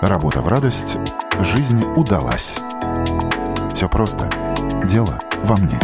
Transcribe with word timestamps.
Работа 0.00 0.40
в 0.40 0.48
радость, 0.48 0.96
жизнь 1.40 1.84
удалась. 1.94 2.56
Все 3.74 3.86
просто. 3.86 4.30
Дело 4.90 5.20
во 5.44 5.58
мне. 5.58 5.78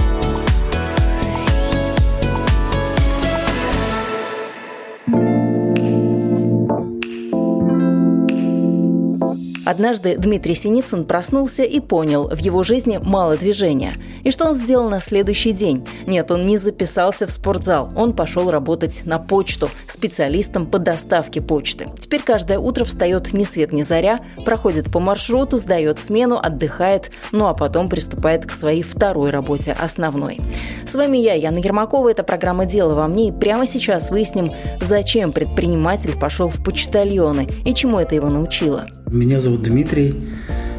Однажды 9.67 10.17
Дмитрий 10.17 10.55
Синицын 10.55 11.05
проснулся 11.05 11.65
и 11.65 11.81
понял, 11.81 12.29
в 12.29 12.39
его 12.39 12.63
жизни 12.63 12.99
мало 13.03 13.37
движения. 13.37 13.95
И 14.27 14.33
что 14.33 14.47
он 14.47 14.57
сделал 14.57 14.91
на 14.91 15.01
следующий 15.01 15.53
день? 15.53 15.87
Нет, 16.09 16.33
он 16.33 16.47
не 16.47 16.59
записался 16.59 17.29
в 17.29 17.31
спортзал. 17.31 17.93
Он 17.95 18.13
пошел 18.13 18.51
работать 18.51 19.03
на 19.05 19.21
почту, 19.21 19.71
специалистом 19.87 20.67
по 20.67 20.81
доставке 20.81 21.41
почты. 21.41 21.87
Теперь 21.97 22.23
каждое 22.23 22.59
утро 22.59 22.85
встает 22.85 23.33
ни 23.33 23.45
свет 23.45 23.73
ни 23.73 23.83
заря, 23.83 24.19
проходит 24.45 24.91
по 24.91 24.99
маршруту, 24.99 25.59
сдает 25.59 26.01
смену, 26.01 26.41
отдыхает, 26.43 27.13
ну 27.31 27.47
а 27.47 27.55
потом 27.55 27.89
приступает 27.89 28.45
к 28.47 28.51
своей 28.51 28.83
второй 28.83 29.31
работе, 29.31 29.77
основной. 29.81 30.41
С 30.85 30.97
вами 30.97 31.19
я, 31.19 31.35
Яна 31.35 31.59
Ермакова. 31.59 32.09
Это 32.09 32.25
программа 32.25 32.67
«Дело 32.67 32.97
во 32.97 33.07
мне». 33.07 33.29
И 33.29 33.33
прямо 33.33 33.65
сейчас 33.65 34.11
выясним, 34.11 34.51
зачем 34.81 35.31
предприниматель 35.31 36.19
пошел 36.19 36.49
в 36.49 36.65
почтальоны 36.65 37.47
и 37.65 37.73
чему 37.73 38.01
это 38.01 38.17
его 38.17 38.29
научило. 38.29 38.89
Меня 39.09 39.39
зовут 39.39 39.63
Дмитрий, 39.63 40.21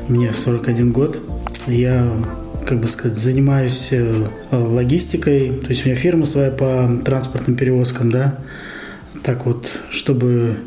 мне 0.09 0.34
41 0.34 0.91
год. 0.91 1.21
Я 1.66 2.12
как 2.67 2.81
бы 2.81 2.88
сказать, 2.89 3.17
занимаюсь 3.17 3.88
э, 3.91 4.27
логистикой, 4.52 5.52
то 5.52 5.70
есть 5.70 5.85
у 5.85 5.89
меня 5.89 5.95
фирма 5.95 6.26
своя 6.26 6.52
по 6.52 6.99
транспортным 7.03 7.55
перевозкам, 7.55 8.12
да, 8.12 8.40
так 9.23 9.45
вот, 9.45 9.80
чтобы 9.90 10.57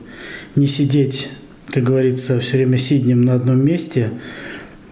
не 0.57 0.67
сидеть, 0.67 1.29
как 1.69 1.85
говорится, 1.85 2.41
все 2.41 2.57
время 2.57 2.79
сиднем 2.79 3.21
на 3.21 3.35
одном 3.35 3.63
месте, 3.63 4.11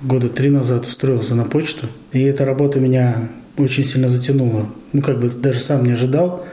года 0.02 0.28
три 0.28 0.50
назад 0.50 0.86
устроился 0.86 1.34
на 1.34 1.44
почту, 1.44 1.86
и 2.12 2.20
эта 2.20 2.44
работа 2.44 2.78
меня 2.78 3.30
очень 3.56 3.84
сильно 3.84 4.08
затянула. 4.08 4.68
Ну, 4.92 5.00
как 5.00 5.18
бы 5.18 5.30
даже 5.30 5.60
сам 5.60 5.84
не 5.84 5.92
ожидал, 5.92 6.46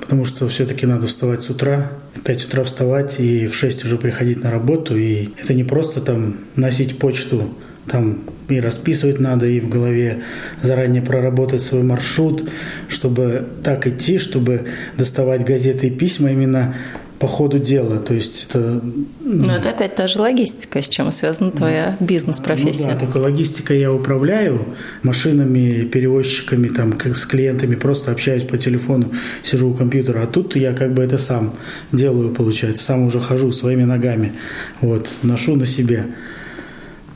потому 0.00 0.24
что 0.24 0.48
все-таки 0.48 0.86
надо 0.86 1.06
вставать 1.06 1.42
с 1.42 1.50
утра, 1.50 1.92
в 2.14 2.20
5 2.20 2.46
утра 2.46 2.64
вставать 2.64 3.20
и 3.20 3.46
в 3.46 3.54
6 3.54 3.84
уже 3.84 3.96
приходить 3.96 4.42
на 4.42 4.50
работу. 4.50 4.96
И 4.96 5.30
это 5.40 5.54
не 5.54 5.64
просто 5.64 6.00
там 6.00 6.38
носить 6.56 6.98
почту, 6.98 7.54
там 7.86 8.20
и 8.48 8.60
расписывать 8.60 9.20
надо, 9.20 9.46
и 9.46 9.60
в 9.60 9.68
голове 9.68 10.22
заранее 10.62 11.02
проработать 11.02 11.62
свой 11.62 11.82
маршрут, 11.82 12.48
чтобы 12.88 13.46
так 13.62 13.86
идти, 13.86 14.18
чтобы 14.18 14.66
доставать 14.96 15.44
газеты 15.44 15.88
и 15.88 15.90
письма 15.90 16.30
именно 16.30 16.74
по 17.18 17.28
ходу 17.28 17.58
дела. 17.58 17.98
То 18.00 18.12
есть 18.12 18.46
это... 18.48 18.82
Ну, 19.20 19.50
это 19.50 19.70
опять 19.70 19.94
та 19.94 20.06
же 20.06 20.18
логистика, 20.18 20.82
с 20.82 20.88
чем 20.88 21.10
связана 21.10 21.50
твоя 21.50 21.96
бизнес-профессия. 22.00 22.88
Ну, 22.88 22.92
да, 22.92 22.98
только 22.98 23.18
логистика 23.18 23.72
я 23.72 23.92
управляю 23.92 24.66
машинами, 25.02 25.84
перевозчиками, 25.84 26.68
там, 26.68 26.92
как 26.92 27.16
с 27.16 27.24
клиентами, 27.24 27.76
просто 27.76 28.10
общаюсь 28.10 28.42
по 28.42 28.58
телефону, 28.58 29.12
сижу 29.42 29.70
у 29.70 29.74
компьютера. 29.74 30.22
А 30.22 30.26
тут 30.26 30.56
я 30.56 30.72
как 30.72 30.92
бы 30.92 31.02
это 31.02 31.16
сам 31.16 31.54
делаю, 31.92 32.30
получается, 32.30 32.84
сам 32.84 33.04
уже 33.04 33.20
хожу 33.20 33.52
своими 33.52 33.84
ногами, 33.84 34.32
вот, 34.80 35.08
ношу 35.22 35.56
на 35.56 35.66
себе. 35.66 36.08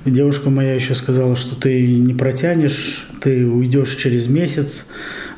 Девушка 0.04 0.48
моя 0.48 0.74
еще 0.74 0.94
сказала, 0.94 1.36
что 1.36 1.56
ты 1.56 1.96
не 1.96 2.14
протянешь, 2.14 3.08
ты 3.20 3.44
уйдешь 3.46 3.94
через 3.96 4.28
месяц, 4.28 4.86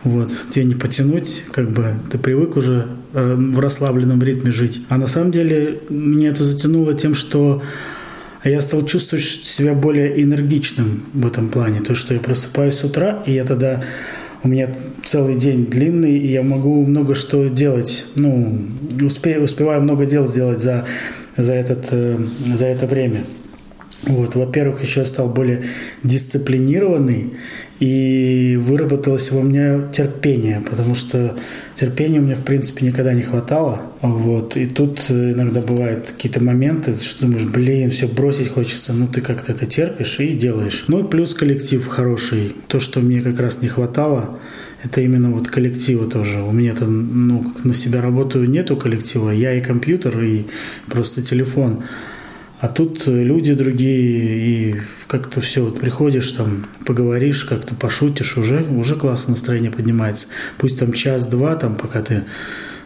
вот, 0.05 0.31
тебе 0.51 0.65
не 0.65 0.75
потянуть, 0.75 1.45
как 1.53 1.71
бы 1.71 1.95
ты 2.11 2.19
привык 2.19 2.57
уже 2.57 2.87
э, 3.15 3.35
в 3.35 3.59
расслабленном 3.59 4.23
ритме 4.23 4.53
жить. 4.53 4.83
А 4.89 4.99
на 4.99 5.07
самом 5.07 5.33
деле 5.33 5.81
мне 5.89 6.29
это 6.29 6.45
затянуло 6.45 6.95
тем, 6.95 7.15
что 7.15 7.63
я 8.45 8.61
стал 8.61 8.87
чувствовать 8.87 9.25
себя 9.25 9.75
более 9.75 10.23
энергичным 10.23 11.03
в 11.13 11.27
этом 11.27 11.49
плане. 11.49 11.81
То, 11.81 11.95
что 11.95 12.15
я 12.15 12.21
просыпаюсь 12.21 12.75
с 12.75 12.85
утра, 12.85 13.23
и 13.27 13.33
я 13.33 13.45
тогда 13.45 13.83
у 14.43 14.49
меня 14.49 14.73
целый 15.05 15.35
день 15.35 15.67
длинный, 15.67 16.19
и 16.19 16.29
я 16.29 16.43
могу 16.43 16.85
много 16.87 17.15
что 17.15 17.49
делать. 17.49 18.07
Ну, 18.15 18.59
успе, 19.03 19.39
успеваю 19.39 19.83
много 19.83 20.07
дел 20.07 20.27
сделать 20.27 20.61
за, 20.61 20.87
за, 21.37 21.53
этот, 21.53 21.89
э, 21.91 22.19
за 22.55 22.67
это 22.67 22.87
время. 22.87 23.25
Вот, 24.03 24.35
во-первых, 24.35 24.83
еще 24.83 25.01
я 25.01 25.07
стал 25.07 25.29
более 25.29 25.65
дисциплинированный 26.03 27.35
и 27.81 28.59
выработалось 28.61 29.31
во 29.31 29.43
мне 29.43 29.89
терпение, 29.93 30.63
потому 30.69 30.95
что 30.95 31.37
терпения 31.75 32.19
у 32.19 32.23
меня, 32.23 32.35
в 32.35 32.45
принципе, 32.45 32.87
никогда 32.87 33.13
не 33.13 33.23
хватало. 33.23 33.83
Вот, 34.01 34.57
и 34.57 34.67
тут 34.67 35.11
иногда 35.11 35.61
бывают 35.61 36.13
какие-то 36.13 36.43
моменты, 36.43 36.95
что 36.95 37.27
думаешь, 37.27 37.45
блин, 37.45 37.91
все 37.91 38.07
бросить 38.07 38.49
хочется, 38.49 38.93
ну 38.93 39.07
ты 39.07 39.21
как-то 39.21 39.53
это 39.53 39.67
терпишь 39.67 40.21
и 40.21 40.33
делаешь. 40.33 40.85
Ну 40.89 41.01
и 41.01 41.09
плюс 41.09 41.35
коллектив 41.35 41.87
хороший. 41.87 42.55
То, 42.69 42.81
что 42.81 43.01
мне 43.01 43.21
как 43.21 43.39
раз 43.39 43.61
не 43.61 43.69
хватало, 43.69 44.39
это 44.83 45.03
именно 45.03 45.31
вот 45.31 45.49
коллектива 45.49 46.07
тоже. 46.07 46.43
У 46.43 46.53
меня 46.53 46.75
там, 46.75 47.29
ну, 47.29 47.43
как 47.43 47.65
на 47.65 47.75
себя 47.75 48.01
работаю, 48.01 48.49
нету 48.49 48.77
коллектива. 48.77 49.31
Я 49.31 49.55
и 49.55 49.61
компьютер, 49.61 50.19
и 50.23 50.45
просто 50.89 51.23
телефон. 51.23 51.83
А 52.61 52.69
тут 52.69 53.07
люди 53.07 53.55
другие, 53.55 54.71
и 54.71 54.77
как-то 55.07 55.41
все, 55.41 55.65
вот 55.65 55.81
приходишь 55.81 56.31
там, 56.33 56.67
поговоришь, 56.85 57.45
как-то 57.45 57.75
пошутишь, 57.75 58.37
уже, 58.37 58.63
уже 58.65 58.97
классно 58.97 59.31
настроение 59.31 59.71
поднимается. 59.71 60.27
Пусть 60.59 60.79
там 60.79 60.93
час-два, 60.93 61.57
там, 61.57 61.75
пока 61.75 62.03
ты, 62.03 62.25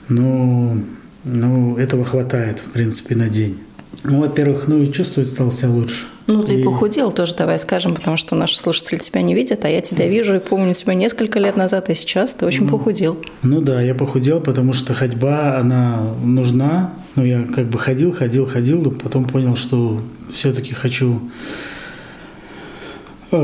ну, 0.09 0.81
ну, 1.25 1.77
этого 1.77 2.05
хватает, 2.05 2.61
в 2.61 2.71
принципе, 2.71 3.17
на 3.17 3.29
день. 3.29 3.59
Ну, 4.03 4.21
во-первых, 4.21 4.67
ну 4.69 4.83
и 4.83 4.91
чувствовать 4.91 5.29
стал 5.29 5.51
себя 5.51 5.71
лучше. 5.71 6.07
Ну, 6.27 6.43
ты 6.43 6.61
и... 6.61 6.65
похудел 6.65 7.13
тоже, 7.13 7.35
давай 7.37 7.59
скажем, 7.59 7.95
потому 7.95 8.17
что 8.17 8.35
наши 8.35 8.59
слушатели 8.59 8.99
тебя 8.99 9.23
не 9.23 9.35
видят, 9.35 9.65
а 9.65 9.69
я 9.69 9.81
тебя 9.81 10.09
вижу 10.09 10.37
и 10.37 10.39
помню 10.41 10.75
тебя 10.75 10.95
несколько 10.95 11.39
лет 11.39 11.57
назад, 11.57 11.91
и 11.91 11.95
сейчас 11.95 12.33
ты 12.35 12.47
очень 12.47 12.65
ну, 12.65 12.71
похудел. 12.71 13.19
Ну 13.43 13.61
да, 13.61 13.81
я 13.81 13.95
похудел, 13.95 14.41
потому 14.41 14.73
что 14.73 14.95
ходьба, 14.95 15.59
она 15.59 16.15
нужна. 16.23 16.95
Ну, 17.15 17.25
я 17.25 17.45
как 17.45 17.69
бы 17.69 17.79
ходил, 17.79 18.11
ходил, 18.11 18.47
ходил, 18.47 18.81
но 18.81 18.91
потом 18.91 19.27
понял, 19.27 19.57
что 19.57 20.01
все-таки 20.33 20.73
хочу 20.73 21.21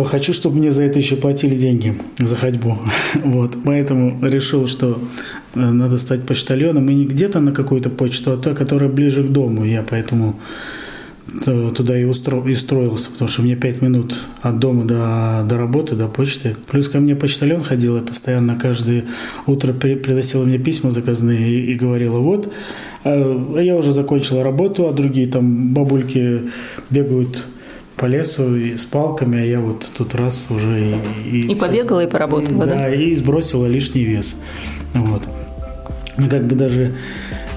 Хочу, 0.04 0.32
чтобы 0.32 0.58
мне 0.58 0.70
за 0.70 0.84
это 0.84 0.98
еще 0.98 1.16
платили 1.16 1.54
деньги, 1.54 1.94
за 2.18 2.36
ходьбу. 2.36 2.78
Вот. 3.24 3.56
Поэтому 3.64 4.18
решил, 4.22 4.66
что 4.66 4.98
э, 5.54 5.60
надо 5.60 5.98
стать 5.98 6.26
почтальоном. 6.26 6.88
И 6.90 6.94
не 6.94 7.06
где-то 7.06 7.40
на 7.40 7.52
какую-то 7.52 7.90
почту, 7.90 8.32
а 8.32 8.36
та, 8.36 8.54
которая 8.54 8.90
ближе 8.90 9.24
к 9.24 9.28
дому. 9.28 9.64
Я 9.64 9.84
поэтому 9.88 10.36
туда 11.44 11.98
и, 11.98 12.04
устро, 12.04 12.42
и 12.46 12.54
строился, 12.54 13.10
потому 13.10 13.28
что 13.28 13.42
мне 13.42 13.54
пять 13.54 13.82
минут 13.82 14.14
от 14.42 14.58
дома 14.58 14.84
до, 14.84 15.44
до 15.48 15.58
работы, 15.58 15.94
до 15.94 16.08
почты. 16.08 16.56
Плюс 16.66 16.88
ко 16.88 16.98
мне 16.98 17.14
почтальон 17.14 17.60
ходил, 17.60 17.96
и 17.96 18.00
постоянно 18.00 18.56
каждое 18.56 19.04
утро 19.46 19.72
при, 19.72 19.94
приносила 19.94 20.44
мне 20.44 20.58
письма 20.58 20.90
заказные 20.90 21.50
и, 21.50 21.72
и 21.72 21.74
говорила, 21.74 22.18
вот, 22.18 22.52
я 23.04 23.76
уже 23.76 23.92
закончила 23.92 24.42
работу, 24.42 24.88
а 24.88 24.92
другие 24.92 25.26
там 25.26 25.72
бабульки 25.72 26.50
бегают 26.90 27.46
по 28.00 28.06
лесу 28.06 28.56
и 28.56 28.76
с 28.76 28.86
палками, 28.86 29.38
а 29.38 29.44
я 29.44 29.60
вот 29.60 29.86
тут 29.96 30.14
раз 30.14 30.46
уже 30.48 30.80
и... 30.80 31.40
И, 31.42 31.52
и 31.52 31.54
побегала, 31.54 32.00
и 32.00 32.06
поработала, 32.06 32.64
да? 32.64 32.74
Да, 32.74 32.94
и 32.94 33.14
сбросила 33.14 33.66
лишний 33.66 34.04
вес. 34.04 34.36
Вот. 34.94 35.22
Как 36.30 36.46
бы 36.46 36.54
даже 36.54 36.96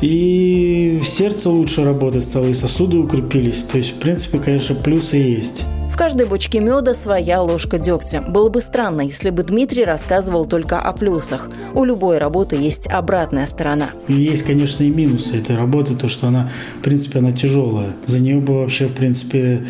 и 0.02 1.02
сердце 1.06 1.50
лучше 1.50 1.86
работать 1.86 2.26
стало, 2.26 2.48
и 2.48 2.54
сосуды 2.54 2.98
укрепились. 2.98 3.64
То 3.64 3.78
есть, 3.78 3.92
в 3.92 4.00
принципе, 4.00 4.40
конечно, 4.40 4.76
плюсы 4.76 5.16
есть. 5.16 5.64
В 5.90 5.96
каждой 5.96 6.26
бочке 6.26 6.60
меда 6.60 6.94
своя 6.94 7.42
ложка 7.42 7.80
дегтя. 7.80 8.22
Было 8.22 8.50
бы 8.50 8.60
странно, 8.60 9.02
если 9.02 9.30
бы 9.30 9.44
Дмитрий 9.44 9.86
рассказывал 9.86 10.46
только 10.46 10.80
о 10.80 10.92
плюсах. 10.92 11.50
У 11.74 11.86
любой 11.86 12.18
работы 12.18 12.58
есть 12.58 12.88
обратная 12.88 13.46
сторона. 13.46 13.92
Есть, 14.10 14.44
конечно, 14.44 14.84
и 14.84 14.90
минусы 14.90 15.38
этой 15.38 15.56
работы, 15.56 15.96
то, 15.96 16.10
что 16.10 16.28
она, 16.28 16.50
в 16.80 16.84
принципе, 16.84 17.20
она 17.20 17.32
тяжелая. 17.32 17.94
За 18.08 18.20
нее 18.20 18.40
бы 18.40 18.60
вообще, 18.60 18.88
в 18.88 18.94
принципе, 18.94 19.68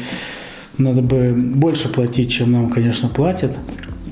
надо 0.77 1.01
бы 1.01 1.33
больше 1.33 1.89
платить, 1.89 2.31
чем 2.31 2.51
нам, 2.51 2.69
конечно, 2.69 3.09
платят. 3.09 3.57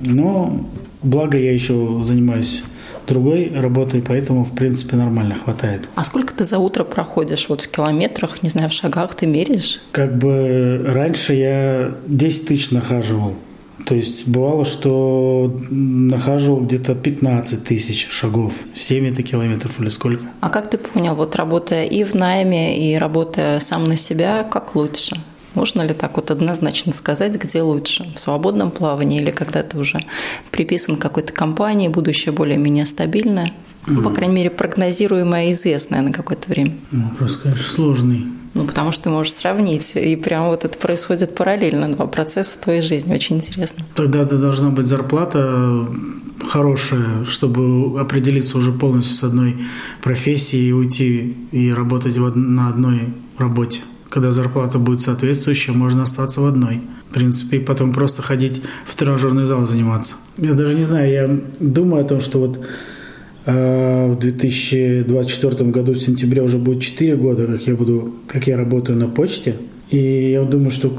Но 0.04 0.70
благо 1.04 1.38
я 1.38 1.52
еще 1.52 2.02
занимаюсь 2.04 2.64
другой 3.08 3.52
работой, 3.54 4.02
поэтому, 4.02 4.46
в 4.46 4.54
принципе, 4.54 4.96
нормально 4.96 5.36
хватает. 5.36 5.90
А 5.96 6.04
сколько 6.04 6.34
ты 6.34 6.46
за 6.46 6.60
утро 6.60 6.84
проходишь? 6.84 7.50
Вот 7.50 7.62
в 7.62 7.70
километрах, 7.70 8.44
не 8.44 8.50
знаю, 8.50 8.70
в 8.70 8.74
шагах 8.74 9.16
ты 9.16 9.26
меряешь? 9.26 9.82
Как 9.92 10.18
бы 10.18 10.82
раньше 10.86 11.34
я 11.34 11.96
10 12.08 12.48
тысяч 12.48 12.72
нахаживал. 12.72 13.36
То 13.86 13.96
есть 13.96 14.28
бывало, 14.28 14.64
что 14.64 15.58
нахаживал 15.70 16.62
где-то 16.62 16.94
15 16.94 17.64
тысяч 17.64 18.08
шагов, 18.10 18.54
7 18.76 19.08
это 19.08 19.24
километров 19.24 19.80
или 19.80 19.90
сколько. 19.90 20.24
А 20.40 20.50
как 20.50 20.70
ты 20.70 20.78
понял, 20.78 21.16
вот 21.16 21.36
работая 21.36 21.86
и 21.86 22.04
в 22.04 22.14
найме, 22.14 22.78
и 22.78 22.96
работая 22.96 23.60
сам 23.60 23.86
на 23.86 23.96
себя, 23.96 24.44
как 24.44 24.76
лучше? 24.76 25.18
Можно 25.54 25.82
ли 25.82 25.94
так 25.94 26.16
вот 26.16 26.32
однозначно 26.32 26.94
сказать, 26.94 27.36
где 27.36 27.62
лучше? 27.62 28.06
В 28.16 28.20
свободном 28.20 28.72
плавании 28.72 29.22
или 29.22 29.32
когда 29.32 29.64
ты 29.64 29.78
уже 29.78 30.00
приписан 30.52 30.96
какой-то 30.96 31.34
компании, 31.34 31.88
будущее 31.88 32.32
более-менее 32.32 32.86
стабильное? 32.86 33.54
Ну, 33.88 34.02
по 34.02 34.12
крайней 34.12 34.36
мере, 34.36 34.50
прогнозируемое 34.50 35.48
и 35.48 35.52
известное 35.52 36.02
на 36.02 36.14
какое-то 36.14 36.50
время. 36.50 36.76
Ну, 36.92 37.04
вопрос, 37.10 37.38
конечно, 37.38 37.64
сложный. 37.64 38.26
Ну, 38.54 38.66
потому 38.66 38.92
что 38.92 39.04
ты 39.04 39.10
можешь 39.10 39.34
сравнить. 39.34 39.96
И 39.96 40.16
прям 40.16 40.48
вот 40.48 40.66
это 40.66 40.78
происходит 40.78 41.36
параллельно, 41.36 41.92
два 41.92 42.06
процесса 42.06 42.60
в 42.60 42.64
твоей 42.64 42.82
жизни. 42.82 43.14
Очень 43.14 43.38
интересно. 43.38 43.86
Тогда-то 43.96 44.38
должна 44.38 44.70
быть 44.70 44.86
зарплата 44.86 45.88
хорошая, 46.50 47.26
чтобы 47.26 48.00
определиться 48.00 48.58
уже 48.58 48.72
полностью 48.72 49.16
с 49.16 49.24
одной 49.24 49.58
профессией 50.02 50.70
и 50.70 50.72
уйти 50.74 51.38
и 51.52 51.72
работать 51.72 52.18
на 52.18 52.70
одной 52.70 53.14
работе. 53.38 53.82
Когда 54.12 54.32
зарплата 54.32 54.78
будет 54.78 55.00
соответствующая, 55.00 55.72
можно 55.72 56.04
остаться 56.04 56.42
в 56.42 56.46
одной. 56.46 56.82
В 57.10 57.14
принципе, 57.14 57.58
и 57.58 57.60
потом 57.62 57.94
просто 57.94 58.22
ходить 58.22 58.62
в 58.86 58.94
тренажерный 58.94 59.46
зал 59.46 59.66
заниматься. 59.66 60.16
Я 60.38 60.54
даже 60.54 60.76
не 60.76 60.84
знаю, 60.84 61.10
я 61.10 61.40
думаю 61.62 62.04
о 62.04 62.08
том, 62.08 62.20
что 62.20 62.40
вот 62.40 62.60
э, 63.46 64.12
в 64.12 64.20
2024 64.20 65.72
году 65.72 65.94
в 65.94 65.98
сентябре 65.98 66.42
уже 66.42 66.58
будет 66.58 66.84
4 66.84 67.16
года, 67.16 67.48
как 67.48 67.66
я 67.66 67.76
буду, 67.76 68.16
как 68.28 68.48
я 68.48 68.58
работаю 68.58 69.00
на 69.00 69.08
почте. 69.08 69.56
И 69.90 70.32
я 70.32 70.44
думаю, 70.44 70.72
что 70.72 70.92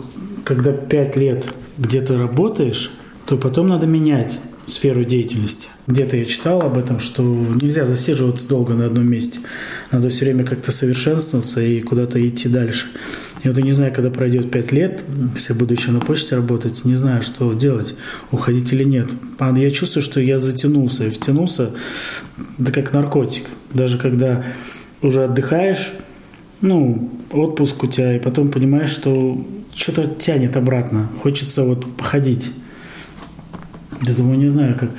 когда 0.42 0.72
5 0.72 1.16
лет 1.16 1.52
где-то 1.76 2.16
работаешь, 2.16 2.92
то 3.26 3.36
потом 3.36 3.68
надо 3.68 3.86
менять 3.86 4.40
сферу 4.66 5.04
деятельности. 5.04 5.68
Где-то 5.86 6.16
я 6.16 6.24
читал 6.24 6.62
об 6.62 6.78
этом, 6.78 7.00
что 7.00 7.22
нельзя 7.22 7.86
засиживаться 7.86 8.48
долго 8.48 8.74
на 8.74 8.86
одном 8.86 9.10
месте. 9.10 9.40
Надо 9.90 10.08
все 10.08 10.24
время 10.24 10.44
как-то 10.44 10.72
совершенствоваться 10.72 11.60
и 11.60 11.80
куда-то 11.80 12.26
идти 12.26 12.48
дальше. 12.48 12.86
И 13.42 13.48
вот 13.48 13.56
я 13.56 13.64
не 13.64 13.72
знаю, 13.72 13.92
когда 13.92 14.10
пройдет 14.10 14.50
пять 14.52 14.70
лет, 14.70 15.02
если 15.34 15.52
буду 15.52 15.74
еще 15.74 15.90
на 15.90 15.98
почте 15.98 16.36
работать, 16.36 16.84
не 16.84 16.94
знаю, 16.94 17.22
что 17.22 17.52
делать, 17.54 17.94
уходить 18.30 18.72
или 18.72 18.84
нет. 18.84 19.08
А 19.38 19.56
я 19.58 19.70
чувствую, 19.70 20.02
что 20.02 20.20
я 20.20 20.38
затянулся 20.38 21.06
и 21.06 21.10
втянулся, 21.10 21.70
да 22.58 22.70
как 22.70 22.92
наркотик. 22.92 23.46
Даже 23.74 23.98
когда 23.98 24.44
уже 25.02 25.24
отдыхаешь, 25.24 25.92
ну, 26.60 27.10
отпуск 27.32 27.82
у 27.82 27.88
тебя, 27.88 28.14
и 28.14 28.20
потом 28.20 28.52
понимаешь, 28.52 28.90
что 28.90 29.44
что-то 29.74 30.06
тянет 30.06 30.56
обратно. 30.56 31.10
Хочется 31.20 31.64
вот 31.64 31.96
походить. 31.96 32.52
Я 34.02 34.14
думаю, 34.14 34.38
не 34.38 34.48
знаю, 34.48 34.76
как 34.78 34.90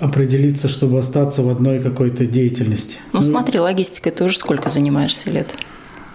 определиться, 0.00 0.68
чтобы 0.68 0.98
остаться 0.98 1.42
в 1.42 1.48
одной 1.48 1.80
какой-то 1.80 2.26
деятельности. 2.26 2.96
Ну, 3.12 3.20
ну 3.20 3.26
смотри, 3.26 3.58
логистикой 3.58 4.12
ты 4.12 4.24
уже 4.24 4.38
сколько 4.38 4.68
занимаешься 4.68 5.30
лет? 5.30 5.54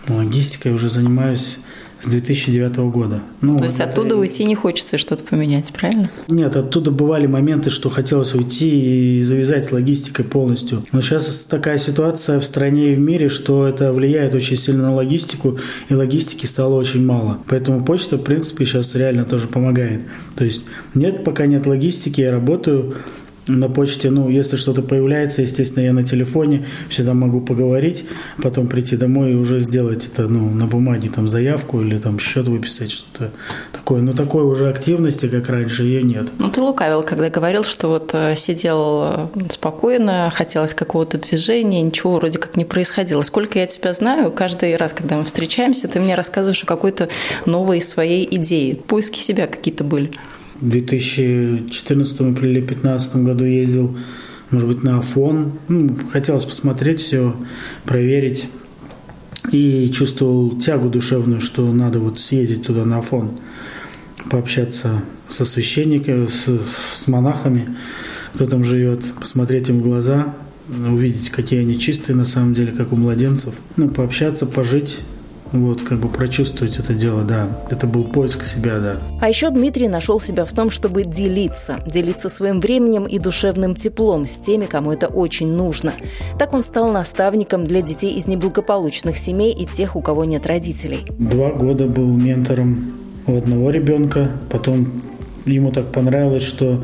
Логистикой 0.08 0.74
уже 0.74 0.90
занимаюсь 0.90 1.60
с 2.02 2.08
2009 2.10 2.78
года. 2.78 3.22
Ну, 3.42 3.58
То 3.58 3.66
есть 3.66 3.82
оттуда 3.82 4.10
это... 4.10 4.18
уйти 4.18 4.46
не 4.46 4.56
хочется 4.56 4.98
что-то 4.98 5.24
поменять, 5.24 5.72
правильно? 5.74 6.10
Нет, 6.28 6.56
оттуда 6.56 6.92
бывали 6.92 7.28
моменты, 7.28 7.70
что 7.70 7.90
хотелось 7.90 8.34
уйти 8.34 9.20
и 9.20 9.22
завязать 9.24 9.66
с 9.66 9.72
логистикой 9.72 10.26
полностью. 10.26 10.86
Но 10.92 11.02
сейчас 11.02 11.46
такая 11.50 11.78
ситуация 11.78 12.40
в 12.40 12.46
стране 12.46 12.92
и 12.92 12.96
в 12.96 13.00
мире, 13.00 13.30
что 13.30 13.68
это 13.68 13.94
влияет 13.94 14.34
очень 14.34 14.58
сильно 14.58 14.84
на 14.84 14.96
логистику, 14.96 15.58
и 15.90 15.96
логистики 15.96 16.46
стало 16.46 16.76
очень 16.76 17.06
мало. 17.06 17.40
Поэтому 17.48 17.84
почта, 17.84 18.18
в 18.18 18.24
принципе, 18.24 18.66
сейчас 18.66 18.96
реально 18.96 19.26
тоже 19.26 19.48
помогает. 19.48 20.06
То 20.36 20.44
есть 20.44 20.64
нет, 20.94 21.24
пока 21.24 21.46
нет 21.46 21.66
логистики, 21.66 22.22
я 22.22 22.32
работаю 22.32 22.96
на 23.48 23.70
почте, 23.70 24.10
ну, 24.10 24.30
если 24.30 24.56
что-то 24.56 24.82
появляется, 24.82 25.42
естественно, 25.42 25.84
я 25.84 25.94
на 25.94 26.04
телефоне 26.04 26.66
всегда 26.90 27.14
могу 27.14 27.42
поговорить, 27.42 28.06
потом 28.42 28.68
прийти 28.68 28.98
домой 28.98 29.32
и 29.32 29.36
уже 29.36 29.60
сделать 29.60 30.10
это, 30.12 30.28
ну, 30.28 30.50
на 30.50 30.68
бумаге, 30.68 31.10
там, 31.10 31.28
заявку 31.28 31.82
или 31.82 31.98
там 31.98 32.20
счет 32.20 32.48
выписать, 32.48 32.92
что-то 32.92 33.32
такое. 33.72 34.02
Но 34.02 34.14
такой 34.14 34.44
уже 34.44 34.70
активности, 34.70 35.28
как 35.28 35.50
раньше, 35.50 35.84
ее 35.84 36.04
нет. 36.04 36.28
Ну, 36.40 36.50
ты 36.50 36.62
лукавил, 36.62 37.04
когда 37.04 37.30
говорил, 37.30 37.64
что 37.64 37.88
вот 37.88 38.12
э, 38.14 38.36
сидел 38.36 39.04
э, 39.04 39.28
спокойно, 39.50 40.32
хотелось 40.34 40.74
какого-то 40.74 41.18
движения, 41.18 41.82
ничего 41.82 42.16
вроде 42.16 42.40
как 42.40 42.56
не 42.58 42.66
происходило. 42.66 43.22
Сколько 43.22 43.60
я 43.60 43.68
тебя 43.68 43.94
знаю, 43.94 44.32
каждый 44.32 44.76
раз, 44.76 44.94
когда 44.94 45.18
мы 45.18 45.26
встречаемся, 45.26 45.88
ты 45.88 46.00
мне 46.00 46.16
рассказываешь 46.16 46.64
о 46.64 46.68
какой-то 46.68 47.10
новой 47.46 47.82
своей 47.82 48.28
идее. 48.30 48.76
Поиски 48.76 49.20
себя 49.20 49.48
какие-то 49.48 49.84
были. 49.84 50.12
В 50.60 50.70
2014 50.70 52.20
или 52.20 52.62
2015 52.62 53.16
году 53.18 53.46
ездил, 53.46 53.96
может 54.50 54.68
быть, 54.68 54.84
на 54.84 55.00
Афон. 55.00 55.54
Ну, 55.68 55.96
хотелось 56.12 56.44
посмотреть 56.44 57.02
все, 57.02 57.36
проверить. 57.86 58.50
И 59.52 59.90
чувствовал 59.90 60.58
тягу 60.58 60.90
душевную, 60.90 61.42
что 61.42 61.72
надо 61.72 62.00
вот 62.00 62.20
съездить 62.20 62.66
туда 62.66 62.84
на 62.86 63.00
Афон, 63.00 63.40
пообщаться 64.30 65.04
со 65.28 65.46
священниками, 65.46 66.28
с, 66.28 66.48
с 66.96 67.08
монахами, 67.08 67.78
кто 68.34 68.46
там 68.46 68.66
живет, 68.66 69.06
посмотреть 69.20 69.70
им 69.70 69.80
в 69.80 69.84
глаза, 69.84 70.36
увидеть, 70.70 71.30
какие 71.30 71.62
они 71.62 71.80
чистые 71.80 72.16
на 72.16 72.26
самом 72.26 72.54
деле, 72.54 72.72
как 72.72 72.92
у 72.92 72.98
младенцев. 72.98 73.54
Ну, 73.78 73.90
пообщаться, 73.90 74.46
пожить 74.46 75.02
вот, 75.52 75.82
как 75.82 76.00
бы 76.00 76.10
прочувствовать 76.10 76.78
это 76.78 76.94
дело, 76.94 77.24
да. 77.24 77.48
Это 77.70 77.88
был 77.88 78.04
поиск 78.04 78.44
себя, 78.44 78.80
да. 78.80 78.98
А 79.22 79.30
еще 79.30 79.50
Дмитрий 79.50 79.88
нашел 79.88 80.20
себя 80.20 80.46
в 80.46 80.54
том, 80.54 80.70
чтобы 80.70 81.04
делиться. 81.04 81.80
Делиться 81.86 82.30
своим 82.30 82.60
временем 82.60 83.06
и 83.06 83.20
душевным 83.20 83.76
теплом 83.76 84.28
с 84.28 84.38
теми, 84.38 84.66
кому 84.66 84.92
это 84.92 85.08
очень 85.08 85.50
нужно. 85.50 85.94
Так 86.38 86.54
он 86.54 86.64
стал 86.64 86.92
наставником 86.92 87.66
для 87.66 87.82
детей 87.82 88.16
из 88.16 88.28
неблагополучных 88.28 89.18
семей 89.18 89.54
и 89.54 89.66
тех, 89.66 89.96
у 89.96 90.02
кого 90.02 90.26
нет 90.26 90.46
родителей. 90.48 91.06
Два 91.18 91.52
года 91.52 91.86
был 91.88 92.08
ментором 92.08 92.94
у 93.26 93.38
одного 93.38 93.70
ребенка. 93.70 94.32
Потом 94.50 94.88
ему 95.46 95.72
так 95.72 95.92
понравилось, 95.92 96.44
что 96.44 96.84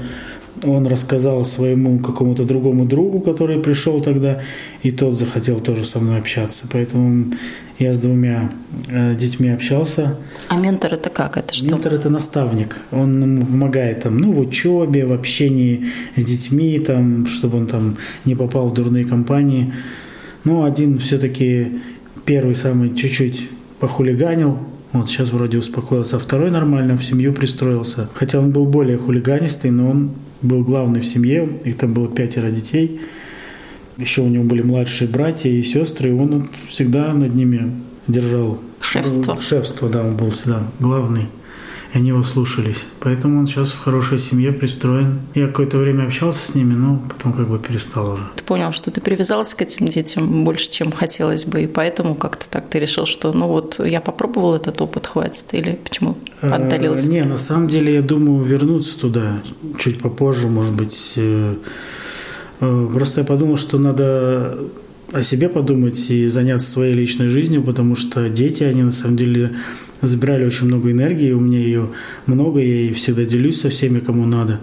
он 0.63 0.87
рассказал 0.87 1.45
своему 1.45 1.99
какому-то 1.99 2.43
другому 2.45 2.85
другу, 2.85 3.19
который 3.19 3.59
пришел 3.59 4.01
тогда, 4.01 4.41
и 4.81 4.91
тот 4.91 5.17
захотел 5.17 5.59
тоже 5.59 5.85
со 5.85 5.99
мной 5.99 6.19
общаться. 6.19 6.65
Поэтому 6.71 7.33
я 7.79 7.93
с 7.93 7.99
двумя 7.99 8.51
э, 8.89 9.15
детьми 9.15 9.49
общался. 9.49 10.17
А 10.47 10.57
ментор 10.57 10.93
это 10.93 11.09
как? 11.09 11.37
Это 11.37 11.53
что? 11.53 11.65
Ментор 11.65 11.93
это 11.93 12.09
наставник. 12.09 12.81
Он 12.91 13.45
помогает 13.45 14.01
там, 14.01 14.17
ну, 14.17 14.31
в 14.31 14.39
учебе, 14.39 15.05
в 15.05 15.11
общении 15.11 15.85
с 16.15 16.25
детьми, 16.25 16.79
там, 16.79 17.25
чтобы 17.27 17.57
он 17.57 17.67
там 17.67 17.97
не 18.25 18.35
попал 18.35 18.67
в 18.67 18.73
дурные 18.73 19.05
компании. 19.05 19.73
Ну, 20.43 20.63
один 20.63 20.99
все-таки 20.99 21.79
первый 22.25 22.55
самый 22.55 22.93
чуть-чуть 22.93 23.49
похулиганил, 23.79 24.59
вот 24.93 25.09
сейчас 25.09 25.31
вроде 25.31 25.57
успокоился, 25.57 26.17
а 26.17 26.19
второй 26.19 26.51
нормально 26.51 26.95
в 26.95 27.03
семью 27.03 27.33
пристроился. 27.33 28.09
Хотя 28.13 28.39
он 28.39 28.51
был 28.51 28.65
более 28.65 28.97
хулиганистый, 28.97 29.71
но 29.71 29.89
он 29.89 30.11
был 30.43 30.63
главный 30.63 31.01
в 31.01 31.05
семье, 31.05 31.49
их 31.63 31.77
там 31.77 31.93
было 31.93 32.07
пятеро 32.07 32.51
детей. 32.51 33.01
Еще 33.97 34.21
у 34.21 34.27
него 34.27 34.43
были 34.43 34.61
младшие 34.61 35.07
братья 35.07 35.49
и 35.49 35.61
сестры, 35.61 36.09
и 36.09 36.13
он 36.13 36.49
всегда 36.67 37.13
над 37.13 37.33
ними 37.33 37.73
держал 38.07 38.59
шефство. 38.79 39.39
Шефство, 39.39 39.89
да, 39.89 40.03
он 40.03 40.15
был 40.15 40.31
всегда 40.31 40.63
главный. 40.79 41.27
И 41.93 41.97
они 41.97 42.09
его 42.09 42.23
слушались. 42.23 42.85
Поэтому 42.99 43.39
он 43.39 43.47
сейчас 43.47 43.71
в 43.71 43.79
хорошей 43.79 44.17
семье 44.17 44.51
пристроен. 44.51 45.21
Я 45.35 45.47
какое-то 45.47 45.77
время 45.77 46.05
общался 46.05 46.43
с 46.43 46.55
ними, 46.55 46.73
но 46.73 47.01
потом 47.07 47.33
как 47.33 47.47
бы 47.47 47.59
перестал 47.59 48.13
уже. 48.13 48.23
Ты 48.35 48.43
понял, 48.43 48.71
что 48.71 48.89
ты 48.89 48.99
привязался 48.99 49.55
к 49.55 49.61
этим 49.61 49.87
детям 49.87 50.43
больше, 50.43 50.71
чем 50.71 50.91
хотелось 50.91 51.45
бы, 51.45 51.63
и 51.63 51.67
поэтому 51.67 52.15
как-то 52.15 52.49
так 52.49 52.67
ты 52.67 52.79
решил, 52.79 53.05
что 53.05 53.31
ну 53.31 53.47
вот 53.47 53.79
я 53.79 54.01
попробовал 54.01 54.55
этот 54.55 54.81
опыт, 54.81 55.05
хватит, 55.05 55.45
или 55.51 55.79
почему 55.83 56.17
э, 56.41 56.47
отдалился? 56.47 57.09
Не, 57.09 57.23
на 57.23 57.37
самом 57.37 57.67
деле 57.67 57.93
я 57.93 58.01
думаю 58.01 58.43
вернуться 58.43 58.99
туда 58.99 59.43
чуть 59.77 59.99
попозже, 59.99 60.47
может 60.47 60.73
быть. 60.73 61.13
Э, 61.17 61.55
э, 62.59 62.89
просто 62.91 63.21
я 63.21 63.25
подумал, 63.25 63.57
что 63.57 63.77
надо 63.77 64.57
о 65.13 65.21
себе 65.21 65.47
подумать 65.47 66.09
и 66.09 66.27
заняться 66.27 66.69
своей 66.69 66.93
личной 66.93 67.29
жизнью, 67.29 67.61
потому 67.61 67.95
что 67.95 68.29
дети, 68.29 68.63
они 68.63 68.83
на 68.83 68.91
самом 68.91 69.15
деле 69.15 69.53
забирали 70.01 70.45
очень 70.45 70.67
много 70.67 70.91
энергии, 70.91 71.31
у 71.31 71.39
меня 71.39 71.59
ее 71.59 71.89
много, 72.25 72.59
я 72.59 72.65
ей 72.65 72.93
всегда 72.93 73.23
делюсь 73.23 73.61
со 73.61 73.69
всеми, 73.69 73.99
кому 73.99 74.25
надо. 74.25 74.59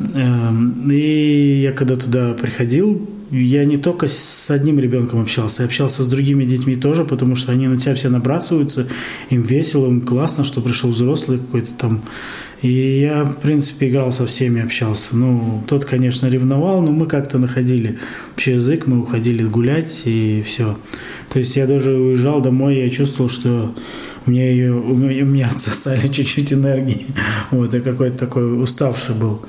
Эм, 0.00 0.90
и 0.90 1.60
я 1.62 1.72
когда 1.72 1.96
туда 1.96 2.32
приходил, 2.32 3.08
я 3.30 3.64
не 3.64 3.76
только 3.76 4.08
с 4.08 4.50
одним 4.50 4.78
ребенком 4.80 5.20
общался, 5.20 5.62
я 5.62 5.66
общался 5.66 6.02
с 6.02 6.06
другими 6.06 6.44
детьми 6.44 6.74
тоже, 6.74 7.04
потому 7.04 7.36
что 7.36 7.52
они 7.52 7.68
на 7.68 7.78
тебя 7.78 7.94
все 7.94 8.08
набрасываются, 8.08 8.88
им 9.28 9.42
весело, 9.42 9.86
им 9.86 10.00
классно, 10.00 10.44
что 10.44 10.60
пришел 10.60 10.90
взрослый 10.90 11.38
какой-то 11.38 11.74
там. 11.74 12.02
И 12.62 13.00
я, 13.00 13.24
в 13.24 13.38
принципе, 13.38 13.88
играл 13.88 14.12
со 14.12 14.26
всеми, 14.26 14.62
общался. 14.62 15.16
Ну, 15.16 15.62
тот, 15.66 15.86
конечно, 15.86 16.26
ревновал, 16.26 16.82
но 16.82 16.90
мы 16.90 17.06
как-то 17.06 17.38
находили 17.38 17.98
общий 18.34 18.52
язык, 18.52 18.86
мы 18.86 19.00
уходили 19.00 19.42
гулять 19.44 20.02
и 20.04 20.42
все. 20.46 20.76
То 21.32 21.38
есть 21.38 21.56
я 21.56 21.66
даже 21.66 21.92
уезжал 21.92 22.42
домой, 22.42 22.76
я 22.76 22.88
чувствовал, 22.90 23.30
что 23.30 23.74
мне 24.26 24.50
ее, 24.50 24.74
у 24.74 24.94
меня 24.94 25.48
отсосали 25.54 26.08
чуть-чуть 26.08 26.52
энергии. 26.52 27.06
Вот, 27.50 27.72
я 27.72 27.80
какой-то 27.80 28.18
такой 28.18 28.62
уставший 28.62 29.14
был. 29.14 29.42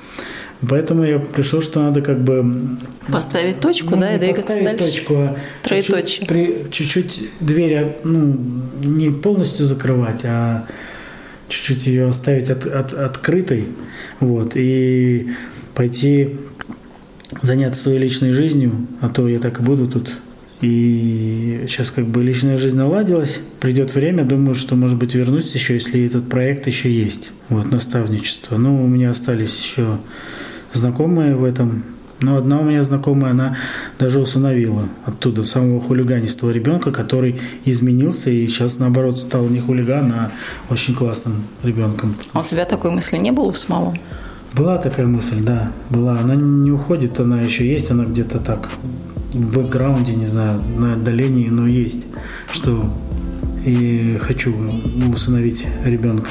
Поэтому 0.69 1.03
я 1.03 1.17
пришел, 1.17 1.61
что 1.61 1.81
надо 1.81 2.01
как 2.01 2.23
бы... 2.23 2.77
Поставить 3.11 3.59
точку, 3.59 3.95
ну, 3.95 4.01
да, 4.01 4.15
и 4.15 4.19
двигаться 4.19 4.63
дальше. 4.63 4.85
точку, 4.85 5.15
а 5.15 5.35
чуть-чуть, 5.63 6.27
при, 6.27 6.67
чуть-чуть 6.69 7.29
дверь, 7.39 7.97
ну, 8.03 8.39
не 8.83 9.09
полностью 9.09 9.65
закрывать, 9.65 10.21
а 10.23 10.65
чуть-чуть 11.51 11.85
ее 11.85 12.07
оставить 12.07 12.49
от, 12.49 12.65
от, 12.65 12.93
открытой, 12.93 13.65
вот, 14.19 14.53
и 14.55 15.31
пойти 15.75 16.37
заняться 17.41 17.81
своей 17.81 17.99
личной 17.99 18.31
жизнью, 18.31 18.87
а 19.01 19.09
то 19.09 19.27
я 19.27 19.39
так 19.39 19.59
и 19.59 19.63
буду 19.63 19.87
тут 19.87 20.17
И 20.61 21.65
сейчас 21.67 21.91
как 21.91 22.05
бы 22.05 22.23
личная 22.23 22.57
жизнь 22.57 22.75
наладилась. 22.75 23.39
Придет 23.59 23.95
время, 23.95 24.23
думаю, 24.23 24.53
что, 24.53 24.75
может 24.75 24.97
быть, 24.97 25.15
вернусь 25.15 25.53
еще, 25.53 25.73
если 25.75 26.05
этот 26.05 26.29
проект 26.29 26.67
еще 26.67 26.91
есть. 26.91 27.31
Вот, 27.49 27.71
наставничество. 27.71 28.57
Ну, 28.57 28.83
у 28.83 28.87
меня 28.87 29.09
остались 29.11 29.57
еще 29.57 29.97
знакомые 30.73 31.35
в 31.35 31.43
этом. 31.43 31.83
Но 32.21 32.37
одна 32.37 32.59
у 32.59 32.63
меня 32.63 32.83
знакомая, 32.83 33.31
она 33.31 33.57
даже 33.97 34.19
усыновила 34.19 34.87
оттуда 35.05 35.43
самого 35.43 35.81
хулиганистого 35.81 36.51
ребенка, 36.51 36.91
который 36.91 37.41
изменился 37.65 38.29
и 38.29 38.45
сейчас, 38.45 38.77
наоборот, 38.77 39.17
стал 39.17 39.47
не 39.47 39.59
хулиган, 39.59 40.11
а 40.11 40.31
очень 40.69 40.93
классным 40.93 41.43
ребенком. 41.63 42.15
А 42.33 42.41
у 42.41 42.43
тебя 42.43 42.65
такой 42.65 42.91
мысли 42.91 43.17
не 43.17 43.31
было 43.31 43.45
у 43.45 43.53
самого? 43.53 43.95
Была 44.53 44.77
такая 44.77 45.07
мысль, 45.07 45.41
да, 45.41 45.71
была. 45.89 46.19
Она 46.19 46.35
не 46.35 46.71
уходит, 46.71 47.19
она 47.19 47.41
еще 47.41 47.65
есть, 47.65 47.89
она 47.89 48.05
где-то 48.05 48.39
так 48.39 48.69
в 49.33 49.57
бэкграунде, 49.57 50.13
не 50.13 50.27
знаю, 50.27 50.61
на 50.77 50.93
отдалении, 50.93 51.49
но 51.49 51.67
есть, 51.67 52.07
что 52.51 52.83
и 53.65 54.17
хочу 54.21 54.53
усыновить 55.11 55.65
ребенка. 55.85 56.29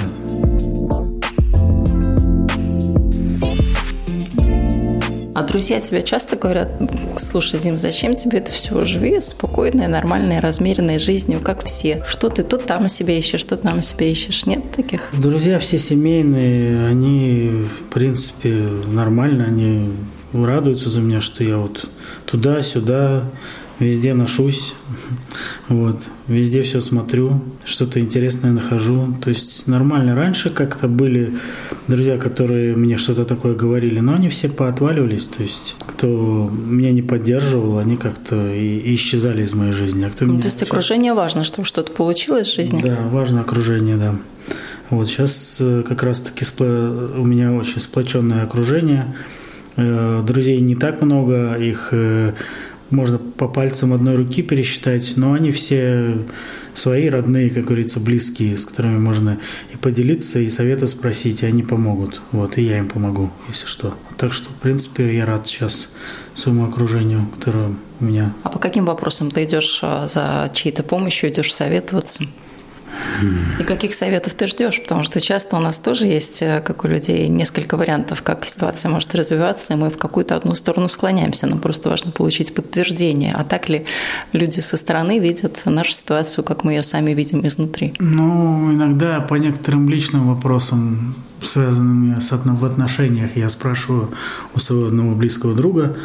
Друзья 5.51 5.81
тебе 5.81 6.03
часто 6.03 6.37
говорят, 6.37 6.71
слушай, 7.17 7.59
Дим, 7.59 7.77
зачем 7.77 8.15
тебе 8.15 8.39
это 8.39 8.53
все? 8.53 8.85
Живи 8.85 9.19
спокойной, 9.21 9.89
нормальной, 9.89 10.39
размеренной 10.39 10.99
жизнью, 10.99 11.41
как 11.43 11.65
все. 11.65 12.05
Что 12.07 12.29
ты 12.29 12.45
тут 12.45 12.67
там 12.67 12.87
себе 12.89 13.19
ищешь, 13.19 13.41
что 13.41 13.57
там 13.57 13.83
себе 13.83 14.13
ищешь? 14.13 14.47
Нет 14.47 14.71
таких? 14.71 15.03
Друзья 15.13 15.59
все 15.59 15.79
семейные, 15.79 16.87
они, 16.87 17.67
в 17.81 17.93
принципе, 17.93 18.69
нормально, 18.87 19.45
они 19.45 19.91
радуются 20.33 20.89
за 20.89 21.01
меня, 21.01 21.21
что 21.21 21.43
я 21.43 21.57
вот 21.57 21.89
туда-сюда, 22.27 23.25
везде 23.81 24.15
ношусь, 24.15 24.75
вот, 25.69 25.97
везде 26.29 26.63
все 26.63 26.81
смотрю, 26.81 27.43
что-то 27.65 27.99
интересное 28.01 28.53
нахожу. 28.53 29.15
То 29.23 29.31
есть 29.31 29.67
нормально. 29.67 30.15
Раньше 30.15 30.51
как-то 30.51 30.87
были 30.87 31.37
друзья, 31.89 32.17
которые 32.17 32.77
мне 32.77 32.99
что-то 32.99 33.25
такое 33.25 33.55
говорили, 33.55 34.01
но 34.01 34.15
они 34.15 34.29
все 34.29 34.49
поотваливались. 34.49 35.25
То 35.25 35.43
есть 35.43 35.77
кто 35.81 36.51
меня 36.67 36.93
не 36.93 37.03
поддерживал, 37.03 37.79
они 37.79 37.97
как-то 37.97 38.53
и 38.55 38.95
исчезали 38.95 39.43
из 39.43 39.55
моей 39.55 39.73
жизни. 39.73 40.05
А 40.05 40.11
кто 40.11 40.27
ну, 40.27 40.33
меня 40.33 40.43
то 40.43 40.47
есть 40.47 40.63
окружение 40.63 41.15
важно, 41.15 41.43
чтобы 41.43 41.67
что-то 41.67 41.93
получилось 41.93 42.49
в 42.49 42.55
жизни? 42.55 42.83
Да, 42.83 42.99
важно 43.11 43.41
окружение, 43.41 43.97
да. 43.97 44.15
Вот 44.91 45.09
сейчас 45.09 45.57
э, 45.61 45.83
как 45.87 46.03
раз-таки 46.03 46.45
у 46.61 47.25
меня 47.25 47.53
очень 47.53 47.81
сплоченное 47.81 48.43
окружение. 48.43 49.15
Э, 49.77 50.23
друзей 50.27 50.61
не 50.61 50.75
так 50.75 51.01
много, 51.01 51.55
их 51.55 51.91
э, 51.93 52.33
можно 52.91 53.19
по 53.19 53.49
пальцам 53.49 53.93
одной 53.93 54.17
руки 54.17 54.43
пересчитать, 54.43 55.15
но 55.17 55.33
они 55.33 55.51
все 55.51 56.19
свои 56.75 57.09
родные, 57.09 57.51
как 57.51 57.65
говорится, 57.65 58.01
близкие, 58.01 58.57
с 58.57 58.65
которыми 58.65 58.99
можно 58.99 59.39
и 59.73 59.77
поделиться, 59.77 60.39
и 60.39 60.49
советы 60.49 60.87
спросить, 60.87 61.43
и 61.43 61.47
они 61.47 61.63
помогут. 61.63 62.21
Вот, 62.33 62.59
и 62.59 62.63
я 62.63 62.79
им 62.79 62.89
помогу, 62.89 63.31
если 63.49 63.67
что. 63.67 63.95
Так 64.17 64.33
что, 64.33 64.51
в 64.51 64.55
принципе, 64.55 65.17
я 65.17 65.27
рад 65.27 65.47
сейчас 65.47 65.89
своему 66.35 66.65
окружению, 66.65 67.27
которое 67.35 67.75
у 68.01 68.05
меня. 68.05 68.33
А 68.43 68.49
по 68.49 68.59
каким 68.59 68.87
вопросам 68.87 69.31
ты 69.31 69.45
идешь 69.45 69.81
а, 69.83 70.07
за 70.07 70.51
чьей-то 70.53 70.83
помощью, 70.83 71.31
идешь 71.31 71.53
советоваться? 71.53 72.25
И 73.59 73.63
каких 73.63 73.95
советов 73.95 74.35
ты 74.35 74.47
ждешь? 74.47 74.81
Потому 74.81 75.05
что 75.05 75.21
часто 75.21 75.57
у 75.57 75.61
нас 75.61 75.79
тоже 75.79 76.07
есть, 76.07 76.43
э, 76.43 76.61
как 76.65 76.85
у 76.85 76.89
людей, 76.89 77.29
несколько 77.29 77.77
вариантов, 77.77 78.23
как 78.23 78.47
ситуация 78.47 78.91
может 78.91 79.15
развиваться, 79.15 79.75
и 79.75 79.77
мы 79.77 79.91
в 79.91 79.99
какую-то 79.99 80.37
одну 80.37 80.55
сторону 80.55 80.89
склоняемся. 80.89 81.47
Нам 81.47 81.59
просто 81.59 81.89
важно 81.89 82.11
получить 82.11 82.55
подтверждение. 82.55 83.35
А 83.37 83.45
так 83.45 83.69
ли 83.69 83.85
люди 84.33 84.61
со 84.61 84.77
стороны 84.77 85.19
видят 85.19 85.63
нашу 85.67 85.93
ситуацию, 85.93 86.45
как 86.45 86.65
мы 86.65 86.73
ее 86.73 86.83
сами 86.83 87.13
видим 87.13 87.47
изнутри? 87.47 87.95
Ну, 87.99 88.73
иногда 88.73 89.21
по 89.21 89.35
некоторым 89.35 89.89
личным 89.89 90.29
вопросам, 90.29 91.15
связанным 91.43 92.21
с, 92.21 92.31
в 92.31 92.65
отношениях, 92.65 93.37
я 93.37 93.49
спрашиваю 93.49 94.11
у 94.55 94.61
своего 94.61 94.87
одного 94.87 95.15
близкого 95.15 95.55
друга. 95.55 95.97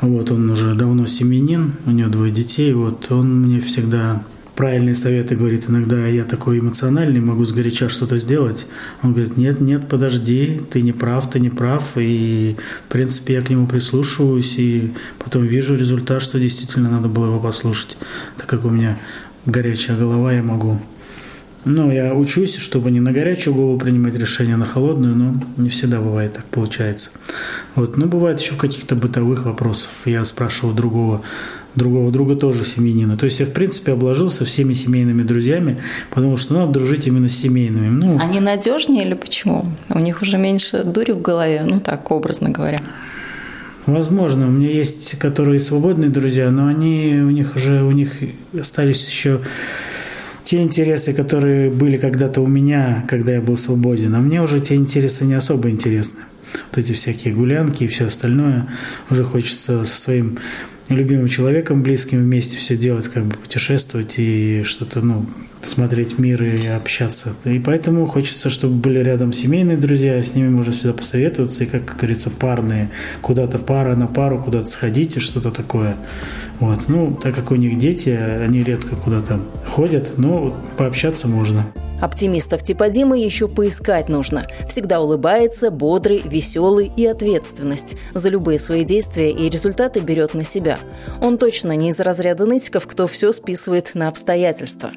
Вот 0.00 0.30
он 0.30 0.50
уже 0.50 0.74
давно 0.74 1.06
семьянин, 1.06 1.74
у 1.86 1.90
него 1.90 2.08
двое 2.08 2.32
детей. 2.32 2.72
Вот 2.72 3.10
он 3.10 3.42
мне 3.42 3.60
всегда 3.60 4.22
правильные 4.60 4.94
советы 4.94 5.36
говорит. 5.36 5.70
Иногда 5.70 6.06
я 6.06 6.22
такой 6.22 6.58
эмоциональный, 6.58 7.18
могу 7.18 7.46
сгоряча 7.46 7.88
что-то 7.88 8.18
сделать. 8.18 8.66
Он 9.02 9.14
говорит, 9.14 9.38
нет, 9.38 9.58
нет, 9.58 9.88
подожди, 9.88 10.60
ты 10.70 10.82
не 10.82 10.92
прав, 10.92 11.30
ты 11.30 11.40
не 11.40 11.48
прав. 11.48 11.92
И, 11.96 12.56
в 12.86 12.92
принципе, 12.92 13.32
я 13.32 13.40
к 13.40 13.48
нему 13.48 13.66
прислушиваюсь, 13.66 14.58
и 14.58 14.92
потом 15.18 15.44
вижу 15.44 15.76
результат, 15.76 16.20
что 16.20 16.38
действительно 16.38 16.90
надо 16.90 17.08
было 17.08 17.28
его 17.28 17.40
послушать. 17.40 17.96
Так 18.36 18.48
как 18.48 18.66
у 18.66 18.68
меня 18.68 18.98
горячая 19.46 19.96
голова, 19.96 20.30
я 20.30 20.42
могу 20.42 20.78
ну, 21.66 21.92
я 21.92 22.14
учусь, 22.14 22.56
чтобы 22.56 22.90
не 22.90 23.00
на 23.00 23.12
горячую 23.12 23.54
голову 23.54 23.78
принимать 23.78 24.14
решения, 24.14 24.54
а 24.54 24.56
на 24.56 24.64
холодную, 24.64 25.14
но 25.14 25.34
не 25.58 25.68
всегда 25.68 26.00
бывает 26.00 26.32
так 26.32 26.44
получается. 26.46 27.10
Вот. 27.74 27.98
Но 27.98 28.06
бывает 28.06 28.40
еще 28.40 28.54
в 28.54 28.56
каких-то 28.56 28.96
бытовых 28.96 29.44
вопросах. 29.44 29.90
Я 30.06 30.24
спрашиваю 30.24 30.74
другого, 30.74 31.20
другого 31.74 32.10
друга 32.10 32.34
тоже 32.34 32.64
семьянина. 32.64 33.16
То 33.16 33.24
есть 33.24 33.40
я, 33.40 33.46
в 33.46 33.52
принципе, 33.52 33.92
обложился 33.92 34.44
всеми 34.44 34.72
семейными 34.72 35.22
друзьями, 35.22 35.78
потому 36.10 36.36
что 36.36 36.54
надо 36.54 36.72
дружить 36.72 37.06
именно 37.06 37.28
с 37.28 37.36
семейными. 37.36 37.88
Ну, 37.88 38.18
Они 38.18 38.40
надежнее 38.40 39.04
или 39.04 39.14
почему? 39.14 39.66
У 39.88 39.98
них 39.98 40.22
уже 40.22 40.38
меньше 40.38 40.82
дури 40.82 41.12
в 41.12 41.22
голове, 41.22 41.62
ну 41.66 41.80
так, 41.80 42.10
образно 42.10 42.50
говоря. 42.50 42.80
Возможно, 43.86 44.46
у 44.46 44.50
меня 44.50 44.70
есть, 44.70 45.18
которые 45.18 45.58
свободные 45.58 46.10
друзья, 46.10 46.50
но 46.50 46.66
они 46.66 47.20
у 47.24 47.30
них 47.30 47.56
уже 47.56 47.82
у 47.82 47.90
них 47.92 48.18
остались 48.58 49.06
еще 49.06 49.40
те 50.44 50.62
интересы, 50.62 51.12
которые 51.12 51.70
были 51.70 51.96
когда-то 51.96 52.40
у 52.40 52.46
меня, 52.46 53.04
когда 53.08 53.32
я 53.32 53.40
был 53.40 53.56
свободен, 53.56 54.14
а 54.14 54.18
мне 54.18 54.42
уже 54.42 54.60
те 54.60 54.74
интересы 54.74 55.24
не 55.24 55.34
особо 55.34 55.70
интересны. 55.70 56.20
Вот 56.70 56.78
эти 56.78 56.92
всякие 56.92 57.34
гулянки 57.34 57.84
и 57.84 57.86
все 57.86 58.06
остальное. 58.06 58.66
Уже 59.10 59.24
хочется 59.24 59.84
со 59.84 59.96
своим 60.02 60.38
любимым 60.90 61.28
человеком, 61.28 61.82
близким 61.82 62.18
вместе 62.18 62.58
все 62.58 62.76
делать, 62.76 63.08
как 63.08 63.24
бы 63.24 63.34
путешествовать 63.34 64.14
и 64.18 64.62
что-то, 64.64 65.00
ну, 65.00 65.26
смотреть 65.62 66.18
мир 66.18 66.42
и 66.42 66.66
общаться. 66.66 67.34
И 67.44 67.58
поэтому 67.58 68.06
хочется, 68.06 68.50
чтобы 68.50 68.74
были 68.74 68.98
рядом 69.00 69.32
семейные 69.32 69.76
друзья, 69.76 70.22
с 70.22 70.34
ними 70.34 70.48
можно 70.48 70.72
всегда 70.72 70.94
посоветоваться, 70.94 71.64
и, 71.64 71.66
как 71.66 71.96
говорится, 71.96 72.30
парные, 72.30 72.90
куда-то 73.20 73.58
пара 73.58 73.94
на 73.94 74.06
пару, 74.06 74.42
куда-то 74.42 74.66
сходить 74.66 75.16
и 75.16 75.20
что-то 75.20 75.50
такое. 75.50 75.96
Вот. 76.58 76.88
Ну, 76.88 77.14
так 77.14 77.34
как 77.34 77.50
у 77.50 77.56
них 77.56 77.78
дети, 77.78 78.10
они 78.10 78.62
редко 78.62 78.96
куда-то 78.96 79.40
ходят, 79.66 80.14
но 80.18 80.56
пообщаться 80.76 81.28
можно. 81.28 81.66
Оптимистов 82.00 82.62
типа 82.62 82.88
Димы 82.88 83.18
еще 83.18 83.48
поискать 83.48 84.08
нужно. 84.08 84.46
Всегда 84.68 85.00
улыбается, 85.00 85.70
бодрый, 85.70 86.22
веселый 86.24 86.90
и 86.96 87.06
ответственность. 87.06 87.96
За 88.14 88.28
любые 88.28 88.58
свои 88.58 88.84
действия 88.84 89.30
и 89.30 89.48
результаты 89.48 90.00
берет 90.00 90.34
на 90.34 90.44
себя. 90.44 90.78
Он 91.20 91.38
точно 91.38 91.76
не 91.76 91.90
из 91.90 92.00
разряда 92.00 92.46
нытиков, 92.46 92.86
кто 92.86 93.06
все 93.06 93.32
списывает 93.32 93.94
на 93.94 94.08
обстоятельства. 94.08 94.92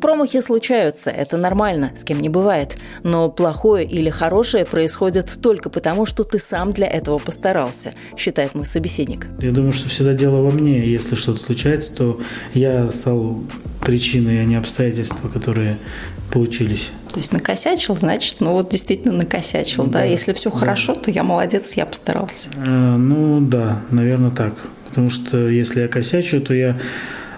Промахи 0.00 0.40
случаются, 0.40 1.10
это 1.10 1.36
нормально, 1.36 1.92
с 1.96 2.04
кем 2.04 2.20
не 2.20 2.28
бывает. 2.28 2.76
Но 3.02 3.28
плохое 3.28 3.86
или 3.86 4.10
хорошее 4.10 4.64
происходит 4.64 5.38
только 5.42 5.70
потому, 5.70 6.06
что 6.06 6.24
ты 6.24 6.38
сам 6.38 6.72
для 6.72 6.86
этого 6.86 7.18
постарался, 7.18 7.92
считает 8.16 8.54
мой 8.54 8.66
собеседник. 8.66 9.26
Я 9.40 9.52
думаю, 9.52 9.72
что 9.72 9.88
всегда 9.88 10.14
дело 10.14 10.42
во 10.42 10.50
мне. 10.50 10.86
Если 10.86 11.14
что-то 11.14 11.38
случается, 11.38 11.94
то 11.94 12.20
я 12.54 12.90
стал 12.90 13.38
причиной, 13.80 14.42
а 14.42 14.44
не 14.44 14.56
обстоятельства, 14.56 15.28
которые 15.28 15.78
получились. 16.30 16.92
То 17.12 17.18
есть 17.18 17.32
накосячил, 17.32 17.96
значит, 17.96 18.36
ну 18.40 18.52
вот 18.52 18.70
действительно 18.70 19.14
накосячил, 19.14 19.84
да? 19.84 20.00
да? 20.00 20.04
Если 20.04 20.32
все 20.32 20.50
да. 20.50 20.56
хорошо, 20.56 20.94
то 20.94 21.10
я 21.10 21.22
молодец, 21.22 21.74
я 21.74 21.86
постарался. 21.86 22.50
Э, 22.56 22.96
ну 22.96 23.40
да, 23.40 23.80
наверное 23.90 24.30
так. 24.30 24.54
Потому 24.88 25.10
что 25.10 25.48
если 25.48 25.82
я 25.82 25.88
косячу, 25.88 26.40
то 26.40 26.54
я 26.54 26.78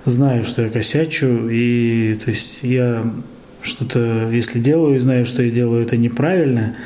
знаю, 0.04 0.44
что 0.44 0.62
я 0.62 0.68
косячу, 0.68 1.48
и 1.48 2.14
то 2.22 2.30
есть 2.30 2.60
я 2.62 3.04
что-то, 3.62 4.30
если 4.30 4.58
делаю 4.60 4.96
и 4.96 4.98
знаю, 4.98 5.26
что 5.26 5.42
я 5.42 5.50
делаю 5.50 5.82
это 5.82 5.96
неправильно, 5.96 6.76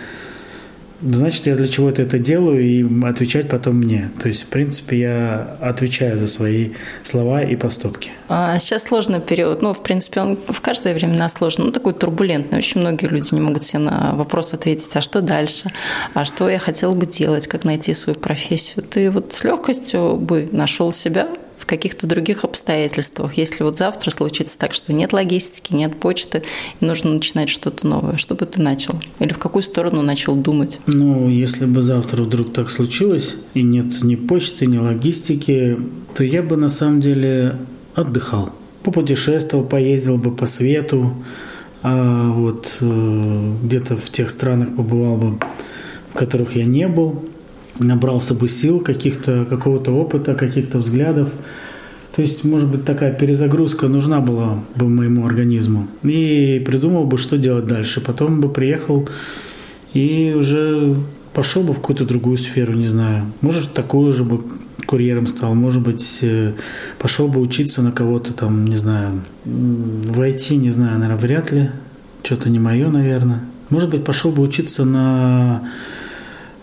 значит, 1.05 1.47
я 1.47 1.55
для 1.57 1.69
чего-то 1.69 2.03
это 2.03 2.19
делаю, 2.19 2.63
и 2.63 2.85
отвечать 3.05 3.49
потом 3.49 3.77
мне. 3.77 4.11
То 4.21 4.29
есть, 4.29 4.43
в 4.43 4.47
принципе, 4.47 4.99
я 4.99 5.57
отвечаю 5.61 6.19
за 6.19 6.27
свои 6.27 6.71
слова 7.03 7.43
и 7.43 7.57
поступки. 7.57 8.11
А 8.29 8.59
сейчас 8.59 8.85
сложный 8.85 9.21
период. 9.21 9.63
Ну, 9.63 9.73
в 9.73 9.83
принципе, 9.83 10.21
он 10.21 10.39
в 10.49 10.61
каждое 10.61 10.95
время 10.95 11.29
сложный. 11.29 11.67
Ну, 11.67 11.73
такой 11.73 11.95
турбулентный. 11.95 12.59
Очень 12.59 12.81
многие 12.81 13.07
люди 13.07 13.35
не 13.35 13.41
могут 13.41 13.65
себе 13.65 13.81
на 13.81 14.15
вопрос 14.15 14.55
ответить, 14.55 14.91
а 14.95 15.01
что 15.01 15.21
дальше? 15.21 15.71
А 16.15 16.25
что 16.25 16.49
я 16.49 16.59
хотела 16.59 16.95
бы 16.95 17.07
делать? 17.07 17.47
Как 17.47 17.65
найти 17.65 17.95
свою 17.95 18.19
профессию? 18.19 18.85
Ты 18.85 19.11
вот 19.11 19.33
с 19.33 19.45
легкостью 19.45 20.17
бы 20.17 20.49
нашел 20.53 20.93
себя 20.93 21.29
в 21.65 21.67
каких-то 21.67 22.07
других 22.07 22.45
обстоятельствах. 22.45 23.39
Если 23.39 23.63
вот 23.63 23.79
завтра 23.79 24.11
случится 24.11 24.59
так, 24.59 24.75
что 24.75 24.93
нет 24.93 25.15
логистики, 25.15 25.73
нет 25.73 25.99
почты, 25.99 26.43
и 26.79 26.85
нужно 26.85 27.15
начинать 27.15 27.49
что-то 27.49 27.87
новое, 27.87 28.19
что 28.19 28.35
бы 28.35 28.45
ты 28.45 28.61
начал? 28.61 29.01
Или 29.19 29.33
в 29.33 29.39
какую 29.39 29.63
сторону 29.63 30.03
начал 30.03 30.37
думать? 30.37 30.79
Ну, 30.85 31.31
если 31.31 31.65
бы 31.65 31.81
завтра 31.81 32.23
вдруг 32.23 32.53
так 32.53 32.69
случилось, 32.69 33.37
и 33.55 33.63
нет 33.63 34.03
ни 34.03 34.15
почты, 34.15 34.67
ни 34.67 34.77
логистики, 34.77 35.79
то 36.15 36.23
я 36.23 36.43
бы 36.43 36.59
на 36.59 36.69
самом 36.69 37.01
деле 37.01 37.57
отдыхал. 37.95 38.51
Попутешествовал, 38.83 39.65
поездил 39.65 40.17
бы 40.17 40.37
по 40.37 40.47
свету, 40.47 41.15
а 41.83 42.29
вот 42.29 42.77
э, 42.83 43.53
где-то 43.63 43.97
в 43.97 44.11
тех 44.11 44.29
странах 44.29 44.77
побывал 44.77 45.17
бы, 45.17 45.39
в 46.11 46.15
которых 46.15 46.57
я 46.57 46.65
не 46.65 46.89
был, 46.89 47.25
набрался 47.79 48.35
бы 48.35 48.49
сил, 48.49 48.81
каких-то, 48.81 49.45
какого-то 49.45 49.93
опыта, 49.93 50.35
каких-то 50.35 50.79
взглядов. 50.79 51.33
То 52.15 52.23
есть, 52.23 52.45
может 52.45 52.71
быть, 52.71 52.85
такая 52.85 53.13
перезагрузка 53.13 53.89
нужна 53.89 54.21
была 54.21 54.63
бы 54.77 54.89
моему 54.89 55.27
организму. 55.27 55.89
И 56.05 56.63
придумал 56.65 57.05
бы, 57.05 57.19
что 57.19 57.37
делать 57.39 57.67
дальше. 57.67 58.01
Потом 58.01 58.41
бы 58.41 58.49
приехал 58.49 59.09
и 59.93 60.35
уже 60.37 60.95
пошел 61.33 61.65
бы 61.65 61.73
в 61.73 61.77
какую-то 61.77 62.05
другую 62.05 62.39
сферу, 62.39 62.75
не 62.75 62.87
знаю. 62.87 63.25
Может, 63.41 63.73
такую 63.73 64.13
же 64.13 64.23
бы 64.23 64.41
курьером 64.87 65.27
стал, 65.27 65.55
может 65.55 65.83
быть, 65.83 66.19
э, 66.23 66.53
пошел 66.99 67.27
бы 67.27 67.41
учиться 67.41 67.83
на 67.83 67.91
кого-то 67.91 68.33
там, 68.33 68.67
не 68.67 68.77
знаю, 68.77 69.23
войти, 69.45 70.57
не 70.57 70.71
знаю, 70.71 70.99
наверное, 70.99 71.21
вряд 71.21 71.53
ли. 71.53 71.71
Что-то 72.23 72.49
не 72.49 72.59
мое, 72.59 72.89
наверное. 72.89 73.41
Может 73.71 73.91
быть, 73.91 74.05
пошел 74.05 74.31
бы 74.31 74.43
учиться 74.43 74.85
на 74.85 75.69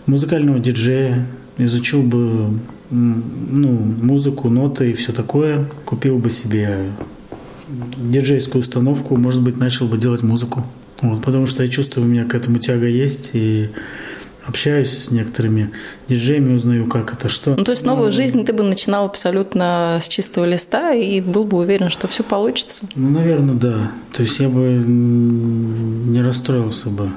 музыкального 0.06 0.58
диджея, 0.58 1.26
изучил 1.58 2.02
бы 2.02 2.58
ну, 2.90 3.70
музыку, 3.70 4.48
ноты 4.48 4.90
и 4.90 4.94
все 4.94 5.12
такое, 5.12 5.66
купил 5.84 6.18
бы 6.18 6.30
себе 6.30 6.90
диджейскую 7.96 8.60
установку, 8.60 9.16
может 9.16 9.42
быть, 9.42 9.56
начал 9.56 9.86
бы 9.86 9.96
делать 9.96 10.22
музыку. 10.22 10.64
Вот, 11.00 11.22
потому 11.22 11.46
что 11.46 11.62
я 11.62 11.68
чувствую, 11.68 12.06
у 12.06 12.08
меня 12.08 12.24
к 12.24 12.34
этому 12.34 12.58
тяга 12.58 12.86
есть, 12.86 13.30
и 13.32 13.70
общаюсь 14.46 15.04
с 15.04 15.10
некоторыми 15.10 15.70
диджеями, 16.08 16.54
узнаю, 16.54 16.86
как 16.86 17.12
это, 17.12 17.28
что. 17.28 17.54
Ну, 17.56 17.64
то 17.64 17.72
есть 17.72 17.84
новую 17.84 18.06
ну, 18.06 18.12
жизнь 18.12 18.44
ты 18.44 18.52
бы 18.52 18.62
начинал 18.62 19.06
абсолютно 19.06 19.98
с 20.00 20.08
чистого 20.08 20.44
листа 20.44 20.92
и 20.92 21.20
был 21.20 21.44
бы 21.44 21.58
уверен, 21.58 21.90
что 21.90 22.06
все 22.08 22.22
получится? 22.22 22.86
Ну, 22.94 23.10
наверное, 23.10 23.54
да. 23.54 23.92
То 24.12 24.22
есть 24.22 24.38
я 24.38 24.48
бы 24.48 24.82
не 24.86 26.22
расстроился 26.22 26.88
бы. 26.90 27.10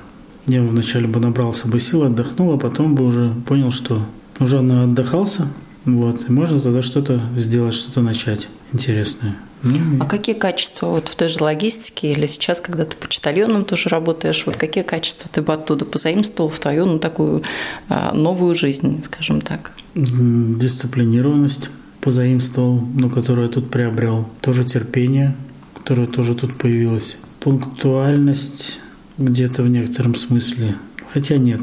Я 0.47 0.61
вначале 0.61 1.07
бы 1.07 1.19
набрался 1.19 1.67
бы 1.67 1.79
сил, 1.79 2.03
отдохнул, 2.03 2.53
а 2.53 2.57
потом 2.57 2.95
бы 2.95 3.05
уже 3.05 3.33
понял, 3.47 3.71
что 3.71 4.05
уже 4.39 4.59
отдыхался, 4.59 5.47
вот, 5.85 6.29
и 6.29 6.31
можно 6.31 6.59
тогда 6.59 6.81
что-то 6.81 7.21
сделать, 7.37 7.73
что-то 7.73 8.01
начать 8.01 8.47
интересное. 8.73 9.35
Ну, 9.63 9.97
а 9.99 10.05
какие 10.05 10.35
качества 10.35 10.87
вот 10.87 11.07
в 11.07 11.15
той 11.15 11.29
же 11.29 11.41
логистике 11.41 12.11
или 12.11 12.27
сейчас, 12.27 12.61
когда 12.61 12.85
ты 12.85 12.95
почтальоном 12.97 13.65
тоже 13.65 13.89
работаешь, 13.89 14.45
вот 14.45 14.57
какие 14.57 14.83
качества 14.83 15.29
ты 15.31 15.41
бы 15.41 15.53
оттуда 15.53 15.85
позаимствовал 15.85 16.49
в 16.49 16.59
твою 16.59 16.85
ну, 16.85 16.99
такую 16.99 17.41
а, 17.89 18.13
новую 18.13 18.53
жизнь, 18.53 19.01
скажем 19.03 19.41
так? 19.41 19.71
Дисциплинированность 19.95 21.69
позаимствовал, 22.01 22.79
ну, 22.93 23.09
которую 23.09 23.47
я 23.47 23.53
тут 23.53 23.71
приобрел. 23.71 24.29
Тоже 24.41 24.63
терпение, 24.65 25.35
которое 25.73 26.05
тоже 26.05 26.35
тут 26.35 26.55
появилось. 26.57 27.17
Пунктуальность 27.39 28.79
где-то 29.17 29.63
в 29.63 29.69
некотором 29.69 30.15
смысле. 30.15 30.75
Хотя 31.13 31.37
нет. 31.37 31.61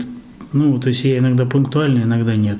Ну, 0.53 0.79
то 0.79 0.89
есть 0.89 1.05
я 1.05 1.19
иногда 1.19 1.47
пунктуальный, 1.47 2.03
иногда 2.03 2.37
нет. 2.37 2.59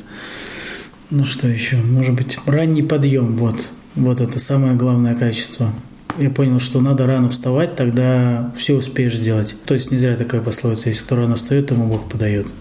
Ну 1.11 1.25
что 1.25 1.49
еще? 1.49 1.77
Может 1.77 2.15
быть, 2.15 2.39
ранний 2.47 2.83
подъем, 2.83 3.37
вот. 3.37 3.71
Вот 3.95 4.21
это 4.21 4.39
самое 4.39 4.75
главное 4.75 5.15
качество. 5.15 5.73
Я 6.19 6.31
понял, 6.31 6.59
что 6.59 6.81
надо 6.81 7.07
рано 7.07 7.29
вставать, 7.29 7.77
тогда 7.77 8.53
все 8.57 8.77
успеешь 8.77 9.17
сделать. 9.17 9.55
То 9.67 9.75
есть 9.75 9.91
не 9.91 9.97
зря 9.97 10.17
такая 10.17 10.41
пословица, 10.41 10.89
если 10.89 11.05
кто 11.05 11.17
рано 11.17 11.37
встает, 11.37 11.67
тому 11.67 11.87
Бог 11.87 12.09
подает. 12.09 12.53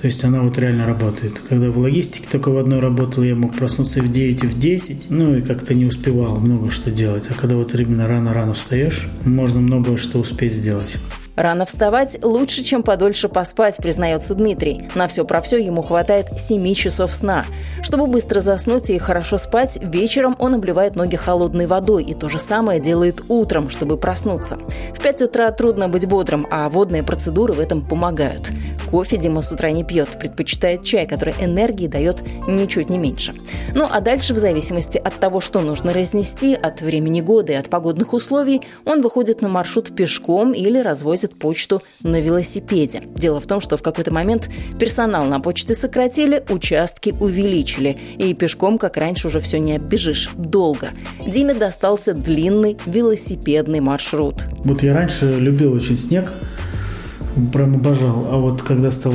То 0.00 0.06
есть 0.06 0.22
она 0.22 0.42
вот 0.42 0.56
реально 0.58 0.86
работает. 0.86 1.40
Когда 1.48 1.70
в 1.70 1.78
логистике 1.78 2.28
только 2.30 2.50
в 2.50 2.56
одной 2.56 2.78
работал, 2.78 3.24
я 3.24 3.34
мог 3.34 3.56
проснуться 3.56 4.00
в 4.00 4.10
9 4.10 4.44
и 4.44 4.46
в 4.46 4.58
10, 4.58 5.06
ну 5.10 5.36
и 5.36 5.42
как-то 5.42 5.74
не 5.74 5.86
успевал 5.86 6.38
много 6.38 6.70
что 6.70 6.90
делать. 6.90 7.24
А 7.28 7.34
когда 7.34 7.56
вот 7.56 7.74
именно 7.74 8.06
рано-рано 8.06 8.54
встаешь, 8.54 9.08
можно 9.24 9.60
многое 9.60 9.96
что 9.96 10.18
успеть 10.18 10.54
сделать. 10.54 10.96
Рано 11.38 11.66
вставать 11.66 12.18
лучше, 12.24 12.64
чем 12.64 12.82
подольше 12.82 13.28
поспать, 13.28 13.76
признается 13.76 14.34
Дмитрий. 14.34 14.88
На 14.96 15.06
все 15.06 15.24
про 15.24 15.40
все 15.40 15.58
ему 15.58 15.82
хватает 15.82 16.26
7 16.36 16.74
часов 16.74 17.14
сна. 17.14 17.44
Чтобы 17.80 18.08
быстро 18.08 18.40
заснуть 18.40 18.90
и 18.90 18.98
хорошо 18.98 19.38
спать, 19.38 19.78
вечером 19.80 20.34
он 20.40 20.56
обливает 20.56 20.96
ноги 20.96 21.14
холодной 21.14 21.66
водой 21.66 22.02
и 22.02 22.12
то 22.14 22.28
же 22.28 22.40
самое 22.40 22.80
делает 22.80 23.22
утром, 23.28 23.70
чтобы 23.70 23.98
проснуться. 23.98 24.58
В 24.92 25.00
5 25.00 25.22
утра 25.22 25.52
трудно 25.52 25.88
быть 25.88 26.06
бодрым, 26.06 26.44
а 26.50 26.68
водные 26.68 27.04
процедуры 27.04 27.52
в 27.52 27.60
этом 27.60 27.86
помогают. 27.86 28.50
Кофе 28.90 29.16
Дима 29.18 29.42
с 29.42 29.52
утра 29.52 29.70
не 29.70 29.84
пьет, 29.84 30.08
предпочитает 30.18 30.82
чай, 30.82 31.06
который 31.06 31.34
энергии 31.38 31.86
дает 31.86 32.24
ничуть 32.48 32.88
не 32.88 32.98
меньше. 32.98 33.34
Ну 33.74 33.86
а 33.88 34.00
дальше, 34.00 34.34
в 34.34 34.38
зависимости 34.38 34.98
от 34.98 35.14
того, 35.14 35.40
что 35.40 35.60
нужно 35.60 35.92
разнести, 35.92 36.54
от 36.54 36.80
времени 36.80 37.20
года 37.20 37.52
и 37.52 37.56
от 37.56 37.68
погодных 37.68 38.12
условий, 38.12 38.62
он 38.84 39.02
выходит 39.02 39.42
на 39.42 39.48
маршрут 39.48 39.94
пешком 39.94 40.52
или 40.52 40.78
развозит 40.78 41.27
носит 41.28 41.38
почту 41.38 41.82
на 42.02 42.20
велосипеде. 42.20 43.02
Дело 43.16 43.40
в 43.40 43.46
том, 43.46 43.60
что 43.60 43.76
в 43.76 43.82
какой-то 43.82 44.12
момент 44.12 44.50
персонал 44.78 45.26
на 45.26 45.40
почте 45.40 45.74
сократили, 45.74 46.42
участки 46.48 47.14
увеличили. 47.20 47.96
И 48.18 48.34
пешком, 48.34 48.78
как 48.78 48.96
раньше, 48.96 49.28
уже 49.28 49.40
все 49.40 49.58
не 49.58 49.76
оббежишь. 49.76 50.30
Долго. 50.36 50.90
Диме 51.26 51.54
достался 51.54 52.14
длинный 52.14 52.76
велосипедный 52.86 53.80
маршрут. 53.80 54.44
Вот 54.64 54.82
я 54.82 54.94
раньше 54.94 55.32
любил 55.32 55.72
очень 55.72 55.96
снег, 55.96 56.32
прям 57.52 57.74
обожал. 57.74 58.28
А 58.30 58.36
вот 58.36 58.62
когда 58.62 58.90
стал 58.90 59.12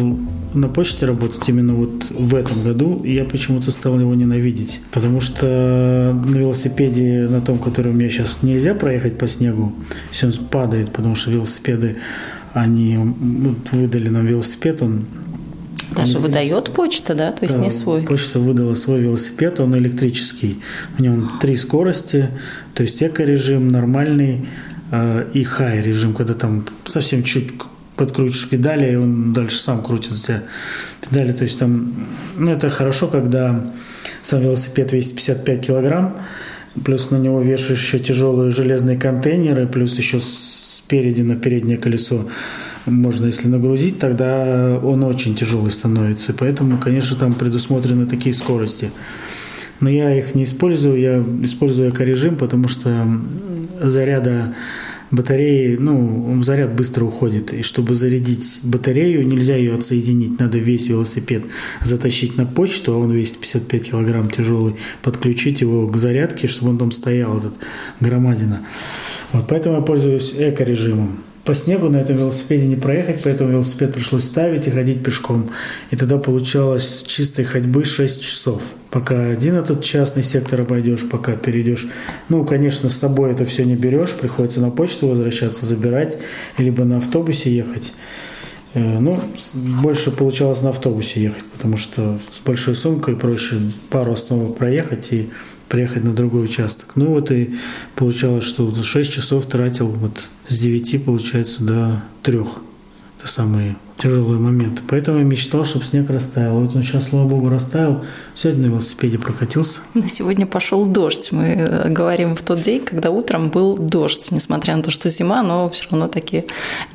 на 0.53 0.67
почте 0.67 1.05
работать 1.05 1.47
именно 1.47 1.73
вот 1.73 2.09
в 2.09 2.35
этом 2.35 2.63
году, 2.63 3.03
я 3.03 3.25
почему-то 3.25 3.71
стал 3.71 3.99
его 3.99 4.13
ненавидеть. 4.15 4.81
Потому 4.91 5.19
что 5.19 6.17
на 6.25 6.35
велосипеде, 6.35 7.27
на 7.29 7.41
том, 7.41 7.59
который 7.59 7.91
у 7.91 7.95
меня 7.95 8.09
сейчас 8.09 8.39
нельзя 8.41 8.75
проехать 8.75 9.17
по 9.17 9.27
снегу, 9.27 9.73
все 10.11 10.31
падает, 10.31 10.91
потому 10.91 11.15
что 11.15 11.31
велосипеды, 11.31 11.97
они 12.53 12.97
вот, 12.97 13.71
выдали 13.71 14.09
нам 14.09 14.25
велосипед, 14.25 14.81
он 14.81 15.05
даже 15.95 16.19
выдает 16.19 16.71
почта, 16.71 17.13
да? 17.13 17.31
То 17.31 17.43
есть 17.43 17.55
да, 17.55 17.61
не 17.61 17.69
свой. 17.69 18.03
Почта 18.03 18.39
выдала 18.39 18.75
свой 18.75 19.01
велосипед, 19.01 19.59
он 19.59 19.77
электрический. 19.77 20.59
В 20.97 21.01
нем 21.01 21.33
три 21.39 21.55
скорости, 21.55 22.29
то 22.73 22.83
есть 22.83 23.01
эко-режим, 23.03 23.69
нормальный 23.69 24.47
э, 24.91 25.27
и 25.33 25.43
хай-режим, 25.43 26.13
когда 26.13 26.33
там 26.33 26.65
совсем 26.87 27.23
чуть 27.23 27.51
подкрутишь 27.95 28.49
педали, 28.49 28.91
и 28.91 28.95
он 28.95 29.33
дальше 29.33 29.59
сам 29.59 29.81
крутится 29.83 30.43
педали. 31.01 31.31
То 31.31 31.43
есть 31.43 31.59
там, 31.59 31.93
ну, 32.37 32.51
это 32.51 32.69
хорошо, 32.69 33.07
когда 33.07 33.73
сам 34.21 34.41
велосипед 34.41 34.93
весит 34.93 35.15
55 35.15 35.67
килограмм, 35.67 36.17
плюс 36.83 37.11
на 37.11 37.17
него 37.17 37.41
вешаешь 37.41 37.81
еще 37.81 37.99
тяжелые 37.99 38.51
железные 38.51 38.97
контейнеры, 38.97 39.67
плюс 39.67 39.97
еще 39.97 40.19
спереди 40.19 41.21
на 41.21 41.35
переднее 41.35 41.77
колесо 41.77 42.27
можно, 42.85 43.27
если 43.27 43.47
нагрузить, 43.47 43.99
тогда 43.99 44.79
он 44.83 45.03
очень 45.03 45.35
тяжелый 45.35 45.71
становится. 45.71 46.33
Поэтому, 46.33 46.77
конечно, 46.77 47.15
там 47.15 47.33
предусмотрены 47.33 48.05
такие 48.05 48.35
скорости. 48.35 48.91
Но 49.79 49.89
я 49.89 50.15
их 50.17 50.35
не 50.35 50.43
использую, 50.43 50.99
я 50.99 51.23
использую 51.43 51.91
эко-режим, 51.91 52.35
потому 52.35 52.67
что 52.67 53.07
заряда 53.81 54.53
батареи, 55.13 55.77
ну, 55.77 56.41
заряд 56.43 56.75
быстро 56.75 57.05
уходит. 57.05 57.53
И 57.53 57.61
чтобы 57.61 57.95
зарядить 57.95 58.59
батарею, 58.63 59.25
нельзя 59.25 59.55
ее 59.55 59.75
отсоединить. 59.75 60.39
Надо 60.39 60.57
весь 60.57 60.87
велосипед 60.87 61.43
затащить 61.81 62.35
на 62.37 62.45
почту, 62.45 62.93
а 62.93 62.97
он 62.97 63.11
весит 63.11 63.37
55 63.37 63.91
килограмм 63.91 64.29
тяжелый, 64.29 64.75
подключить 65.03 65.61
его 65.61 65.87
к 65.87 65.97
зарядке, 65.97 66.47
чтобы 66.47 66.71
он 66.71 66.77
там 66.79 66.91
стоял, 66.91 67.37
этот 67.37 67.53
громадина. 67.99 68.65
Вот 69.31 69.47
поэтому 69.47 69.75
я 69.75 69.81
пользуюсь 69.81 70.33
эко-режимом 70.37 71.19
по 71.45 71.53
снегу 71.53 71.89
на 71.89 71.97
этом 71.97 72.15
велосипеде 72.15 72.65
не 72.67 72.77
проехать, 72.77 73.21
поэтому 73.23 73.51
велосипед 73.51 73.93
пришлось 73.93 74.23
ставить 74.23 74.67
и 74.67 74.71
ходить 74.71 75.03
пешком. 75.03 75.49
И 75.91 75.97
тогда 75.97 76.17
получалось 76.17 77.03
чистой 77.05 77.43
ходьбы 77.43 77.83
6 77.83 78.23
часов. 78.23 78.61
Пока 78.89 79.29
один 79.29 79.55
этот 79.55 79.83
частный 79.83 80.23
сектор 80.23 80.61
обойдешь, 80.61 81.07
пока 81.09 81.33
перейдешь. 81.33 81.87
Ну, 82.29 82.45
конечно, 82.45 82.87
с 82.87 82.97
собой 82.97 83.31
это 83.31 83.45
все 83.45 83.65
не 83.65 83.75
берешь, 83.75 84.11
приходится 84.11 84.61
на 84.61 84.69
почту 84.69 85.07
возвращаться, 85.07 85.65
забирать, 85.65 86.17
либо 86.57 86.85
на 86.85 86.97
автобусе 86.97 87.53
ехать. 87.53 87.93
Э, 88.73 88.99
ну, 88.99 89.19
больше 89.81 90.11
получалось 90.11 90.61
на 90.61 90.69
автобусе 90.69 91.23
ехать, 91.23 91.43
потому 91.53 91.75
что 91.75 92.19
с 92.29 92.39
большой 92.39 92.75
сумкой 92.75 93.17
проще 93.17 93.57
пару 93.89 94.13
остановок 94.13 94.55
проехать 94.55 95.11
и 95.11 95.29
приехать 95.69 96.03
на 96.03 96.13
другой 96.13 96.45
участок. 96.45 96.91
Ну 96.95 97.07
вот 97.07 97.31
и 97.31 97.55
получалось, 97.95 98.45
что 98.45 98.71
6 98.83 99.11
часов 99.11 99.45
тратил 99.45 99.87
вот 99.87 100.29
с 100.47 100.57
9, 100.57 101.05
получается, 101.05 101.63
до 101.63 102.01
3. 102.23 102.39
Это 103.19 103.31
самые 103.31 103.77
тяжелые 103.97 104.39
моменты. 104.39 104.81
Поэтому 104.87 105.19
я 105.19 105.23
мечтал, 105.23 105.63
чтобы 105.63 105.85
снег 105.85 106.09
растаял. 106.09 106.59
Вот 106.59 106.75
он 106.75 106.83
сейчас, 106.83 107.07
слава 107.07 107.27
богу, 107.27 107.47
растаял. 107.47 108.03
Сегодня 108.35 108.63
на 108.63 108.71
велосипеде 108.71 109.17
прокатился. 109.17 109.79
Но 109.93 110.07
сегодня 110.07 110.45
пошел 110.45 110.85
дождь. 110.85 111.29
Мы 111.31 111.45
э, 111.45 111.89
говорим 111.89 112.35
в 112.35 112.41
тот 112.41 112.61
день, 112.61 112.81
когда 112.83 113.11
утром 113.11 113.49
был 113.49 113.77
дождь. 113.77 114.29
Несмотря 114.31 114.75
на 114.75 114.83
то, 114.83 114.91
что 114.91 115.09
зима, 115.09 115.41
но 115.41 115.69
все 115.69 115.85
равно 115.89 116.07
такие 116.09 116.45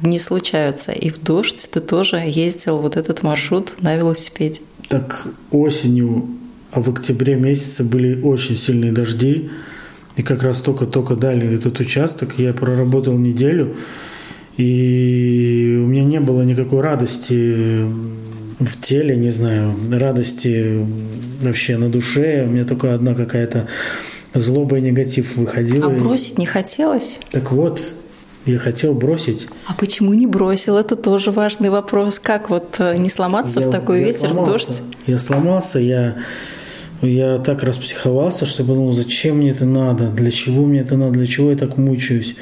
дни 0.02 0.18
случаются. 0.18 0.92
И 0.92 1.08
в 1.08 1.18
дождь 1.22 1.68
ты 1.70 1.80
тоже 1.80 2.18
ездил 2.18 2.76
вот 2.76 2.96
этот 2.96 3.22
маршрут 3.22 3.76
на 3.80 3.96
велосипеде. 3.96 4.60
Так 4.88 5.26
осенью 5.50 6.28
а 6.72 6.80
в 6.80 6.88
октябре 6.88 7.36
месяце 7.36 7.84
были 7.84 8.20
очень 8.20 8.56
сильные 8.56 8.92
дожди. 8.92 9.50
И 10.16 10.22
как 10.22 10.42
раз 10.42 10.60
только-только 10.60 11.14
дали 11.14 11.54
этот 11.54 11.78
участок, 11.78 12.34
я 12.38 12.52
проработал 12.52 13.16
неделю, 13.16 13.76
и 14.56 15.80
у 15.80 15.86
меня 15.86 16.02
не 16.02 16.18
было 16.18 16.42
никакой 16.42 16.80
радости 16.80 17.86
в 18.58 18.80
теле, 18.80 19.16
не 19.16 19.30
знаю, 19.30 19.72
радости 19.88 20.84
вообще 21.40 21.76
на 21.76 21.88
душе. 21.88 22.44
У 22.44 22.50
меня 22.50 22.64
только 22.64 22.94
одна 22.94 23.14
какая-то 23.14 23.68
злоба 24.34 24.78
и 24.78 24.80
негатив 24.80 25.36
выходила. 25.36 25.86
А 25.86 25.90
бросить 25.90 26.38
не 26.38 26.46
хотелось? 26.46 27.20
Так 27.30 27.52
вот, 27.52 27.94
я 28.46 28.58
хотел 28.58 28.94
бросить. 28.94 29.48
А 29.66 29.74
почему 29.74 30.12
не 30.14 30.26
бросил? 30.26 30.76
Это 30.76 30.96
тоже 30.96 31.30
важный 31.30 31.70
вопрос. 31.70 32.18
Как 32.18 32.50
вот 32.50 32.76
э, 32.78 32.96
не 32.96 33.10
сломаться 33.10 33.60
я, 33.60 33.68
в 33.68 33.70
такой 33.70 34.04
ветер, 34.04 34.30
сломался. 34.30 34.42
в 34.42 34.52
дождь? 34.52 34.82
Я 35.06 35.18
сломался, 35.18 35.78
я, 35.78 36.16
я 37.02 37.38
так 37.38 37.62
распсиховался, 37.62 38.46
что 38.46 38.64
подумал, 38.64 38.92
зачем 38.92 39.38
мне 39.38 39.50
это 39.50 39.64
надо, 39.64 40.08
для 40.08 40.30
чего 40.30 40.66
мне 40.66 40.80
это 40.80 40.96
надо, 40.96 41.12
для 41.12 41.26
чего 41.26 41.50
я 41.50 41.56
так 41.56 41.76
мучаюсь. 41.76 42.34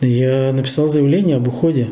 Я 0.00 0.52
написал 0.52 0.86
заявление 0.86 1.36
об 1.36 1.48
уходе. 1.48 1.88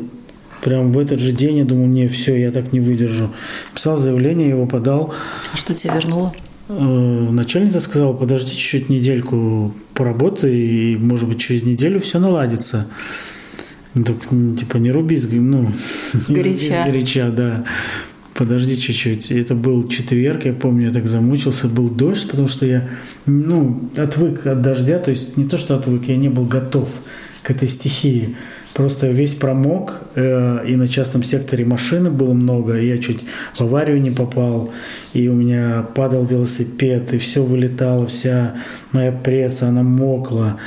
Прям 0.62 0.92
в 0.92 0.98
этот 0.98 1.20
же 1.20 1.32
день 1.32 1.58
я 1.58 1.64
думал, 1.64 1.86
не, 1.86 2.08
все, 2.08 2.34
я 2.36 2.50
так 2.50 2.72
не 2.72 2.80
выдержу. 2.80 3.30
Писал 3.74 3.96
заявление, 3.96 4.48
его 4.48 4.66
подал. 4.66 5.14
А 5.52 5.56
что 5.56 5.72
тебя 5.72 5.94
вернуло? 5.94 6.34
Э, 6.68 6.74
начальница 6.74 7.80
сказала, 7.80 8.12
подожди 8.12 8.50
чуть-чуть 8.50 8.88
недельку 8.88 9.74
поработай, 9.94 10.54
и, 10.54 10.96
может 10.96 11.28
быть, 11.28 11.38
через 11.38 11.62
неделю 11.62 12.00
все 12.00 12.18
наладится. 12.18 12.88
Так, 13.94 14.16
типа, 14.58 14.76
не 14.76 14.90
руби 14.90 15.18
ну, 15.32 15.70
с 16.12 16.28
горяча. 16.28 16.84
Не 16.84 16.92
горяча, 16.92 17.30
да. 17.30 17.64
Подожди 18.38 18.78
чуть-чуть. 18.78 19.32
Это 19.32 19.56
был 19.56 19.88
четверг, 19.88 20.44
я 20.44 20.52
помню, 20.52 20.86
я 20.86 20.92
так 20.92 21.08
замучился. 21.08 21.66
Был 21.66 21.88
дождь, 21.88 22.30
потому 22.30 22.46
что 22.46 22.66
я, 22.66 22.88
ну, 23.26 23.90
отвык 23.96 24.46
от 24.46 24.62
дождя. 24.62 25.00
То 25.00 25.10
есть 25.10 25.36
не 25.36 25.42
то, 25.42 25.58
что 25.58 25.74
отвык, 25.74 26.04
я 26.04 26.16
не 26.16 26.28
был 26.28 26.44
готов 26.44 26.88
к 27.42 27.50
этой 27.50 27.66
стихии. 27.66 28.36
Просто 28.74 29.08
весь 29.08 29.34
промок, 29.34 30.02
э, 30.14 30.64
и 30.68 30.76
на 30.76 30.86
частном 30.86 31.24
секторе 31.24 31.64
машины 31.64 32.10
было 32.10 32.32
много, 32.32 32.78
и 32.78 32.86
я 32.86 32.98
чуть 32.98 33.24
в 33.54 33.62
аварию 33.62 34.00
не 34.00 34.12
попал, 34.12 34.70
и 35.14 35.26
у 35.26 35.34
меня 35.34 35.84
падал 35.96 36.24
велосипед, 36.24 37.12
и 37.12 37.18
все 37.18 37.42
вылетало, 37.42 38.06
вся 38.06 38.54
моя 38.92 39.10
пресса, 39.10 39.66
она 39.66 39.82
мокла 39.82 40.60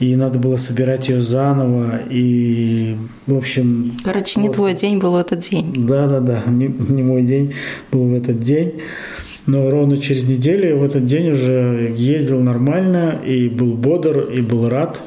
и 0.00 0.16
надо 0.16 0.38
было 0.38 0.56
собирать 0.56 1.08
ее 1.10 1.20
заново, 1.20 2.00
и, 2.08 2.96
в 3.26 3.36
общем... 3.36 3.92
Короче, 4.02 4.40
не 4.40 4.48
вот, 4.48 4.56
твой 4.56 4.74
день 4.74 4.98
был 4.98 5.16
этот 5.16 5.40
день. 5.40 5.86
Да-да-да, 5.86 6.42
не, 6.46 6.66
не 6.66 7.02
мой 7.02 7.22
день 7.22 7.52
был 7.92 8.08
в 8.08 8.14
этот 8.14 8.40
день, 8.40 8.80
но 9.46 9.70
ровно 9.70 9.98
через 9.98 10.24
неделю 10.24 10.78
в 10.78 10.84
этот 10.84 11.04
день 11.04 11.30
уже 11.30 11.94
ездил 11.96 12.40
нормально, 12.40 13.18
и 13.24 13.48
был 13.48 13.74
бодр, 13.74 14.20
и 14.20 14.40
был 14.40 14.70
рад, 14.70 14.98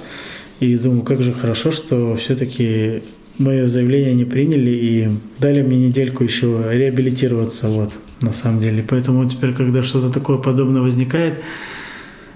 и 0.59 0.77
думаю, 0.77 1.01
как 1.01 1.21
же 1.21 1.33
хорошо, 1.33 1.71
что 1.71 2.15
все-таки 2.15 3.01
мое 3.39 3.65
заявление 3.65 4.13
не 4.13 4.25
приняли 4.25 4.71
и 4.71 5.09
дали 5.39 5.63
мне 5.63 5.87
недельку 5.87 6.23
еще 6.23 6.65
реабилитироваться, 6.71 7.67
вот, 7.67 7.93
на 8.21 8.31
самом 8.31 8.61
деле. 8.61 8.85
Поэтому 8.87 9.27
теперь, 9.27 9.53
когда 9.53 9.81
что-то 9.81 10.11
такое 10.11 10.37
подобное 10.37 10.81
возникает, 10.81 11.39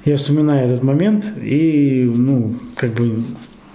я 0.07 0.17
вспоминаю 0.17 0.67
этот 0.67 0.83
момент 0.83 1.25
и, 1.41 2.11
ну, 2.15 2.55
как 2.75 2.93
бы 2.93 3.19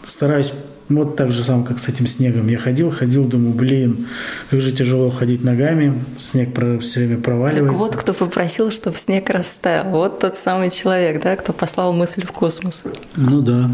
стараюсь 0.03 0.53
вот 0.89 1.17
так 1.17 1.31
же 1.31 1.43
сам, 1.43 1.65
как 1.65 1.79
с 1.79 1.89
этим 1.89 2.07
снегом. 2.07 2.49
Я 2.49 2.59
ходил, 2.59 2.91
ходил, 2.91 3.25
думаю, 3.25 3.55
блин, 3.55 4.07
как 4.51 4.61
же 4.61 4.73
тяжело 4.73 5.11
ходить 5.11 5.45
ногами, 5.45 6.03
снег 6.17 6.51
все 6.81 7.01
время 7.01 7.19
проваливается. 7.19 7.69
Так 7.69 7.79
вот, 7.79 7.97
кто 7.97 8.13
попросил, 8.15 8.71
чтобы 8.71 8.97
снег 8.97 9.31
растаял. 9.31 9.91
Вот 9.91 10.21
тот 10.21 10.37
самый 10.37 10.71
человек, 10.71 11.23
да, 11.23 11.37
кто 11.37 11.53
послал 11.53 11.93
мысль 11.93 12.25
в 12.27 12.33
космос. 12.33 12.85
Ну 13.17 13.41
да. 13.41 13.71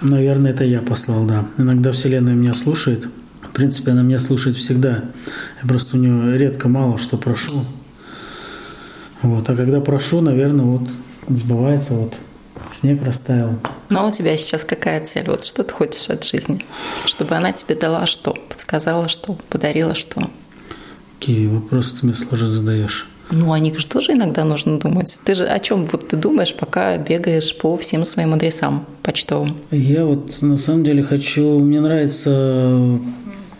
Наверное, 0.00 0.52
это 0.52 0.64
я 0.64 0.80
послал, 0.80 1.24
да. 1.24 1.46
Иногда 1.58 1.92
Вселенная 1.92 2.34
меня 2.34 2.54
слушает. 2.54 3.08
В 3.42 3.52
принципе, 3.52 3.92
она 3.92 4.02
меня 4.02 4.18
слушает 4.18 4.56
всегда. 4.56 5.04
Я 5.62 5.68
просто 5.68 5.96
у 5.96 6.00
нее 6.00 6.38
редко 6.38 6.68
мало 6.68 6.98
что 6.98 7.16
прошу. 7.18 7.64
Вот. 9.22 9.48
А 9.50 9.56
когда 9.56 9.80
прошу, 9.80 10.20
наверное, 10.22 10.64
вот 10.64 10.88
сбывается, 11.36 11.94
вот 11.94 12.18
снег 12.72 13.02
растаял. 13.02 13.50
Но 13.88 14.08
у 14.08 14.10
тебя 14.10 14.36
сейчас 14.36 14.64
какая 14.64 15.04
цель? 15.04 15.26
Вот 15.28 15.44
что 15.44 15.64
ты 15.64 15.72
хочешь 15.72 16.08
от 16.10 16.24
жизни? 16.24 16.64
Чтобы 17.04 17.34
она 17.34 17.52
тебе 17.52 17.74
дала 17.74 18.06
что? 18.06 18.36
Подсказала 18.48 19.08
что? 19.08 19.36
Подарила 19.48 19.94
что? 19.94 20.28
Какие 21.18 21.46
вопросы 21.48 21.96
ты 21.98 22.06
мне 22.06 22.14
сложно 22.14 22.50
задаешь? 22.52 23.08
Ну, 23.32 23.52
о 23.52 23.58
них 23.60 23.78
же 23.78 23.86
тоже 23.86 24.12
иногда 24.12 24.44
нужно 24.44 24.80
думать. 24.80 25.20
Ты 25.24 25.36
же 25.36 25.46
о 25.46 25.58
чем 25.60 25.86
вот 25.86 26.08
ты 26.08 26.16
думаешь, 26.16 26.54
пока 26.54 26.96
бегаешь 26.96 27.56
по 27.56 27.76
всем 27.76 28.04
своим 28.04 28.34
адресам 28.34 28.86
почтовым? 29.02 29.56
Я 29.70 30.04
вот 30.04 30.42
на 30.42 30.56
самом 30.56 30.82
деле 30.82 31.02
хочу, 31.02 31.60
мне 31.60 31.80
нравится 31.80 32.98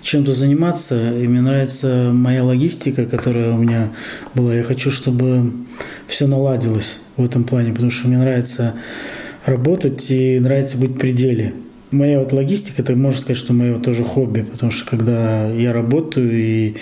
чем-то 0.02 0.32
заниматься, 0.32 1.12
и 1.16 1.26
мне 1.26 1.40
нравится 1.40 2.10
моя 2.12 2.44
логистика, 2.44 3.04
которая 3.04 3.52
у 3.52 3.58
меня 3.58 3.90
была. 4.34 4.54
Я 4.54 4.62
хочу, 4.62 4.90
чтобы 4.90 5.52
все 6.06 6.26
наладилось 6.26 7.00
в 7.16 7.24
этом 7.24 7.44
плане, 7.44 7.72
потому 7.72 7.90
что 7.90 8.08
мне 8.08 8.18
нравится 8.18 8.74
работать 9.46 10.10
и 10.10 10.38
нравится 10.38 10.76
быть 10.78 10.90
в 10.90 10.98
пределе. 10.98 11.54
Моя 11.90 12.20
вот 12.20 12.32
логистика, 12.32 12.82
это 12.82 12.94
можно 12.94 13.20
сказать, 13.20 13.36
что 13.36 13.52
мое 13.52 13.78
тоже 13.78 14.04
хобби, 14.04 14.42
потому 14.42 14.70
что 14.70 14.88
когда 14.88 15.48
я 15.50 15.72
работаю 15.72 16.30
и 16.32 16.74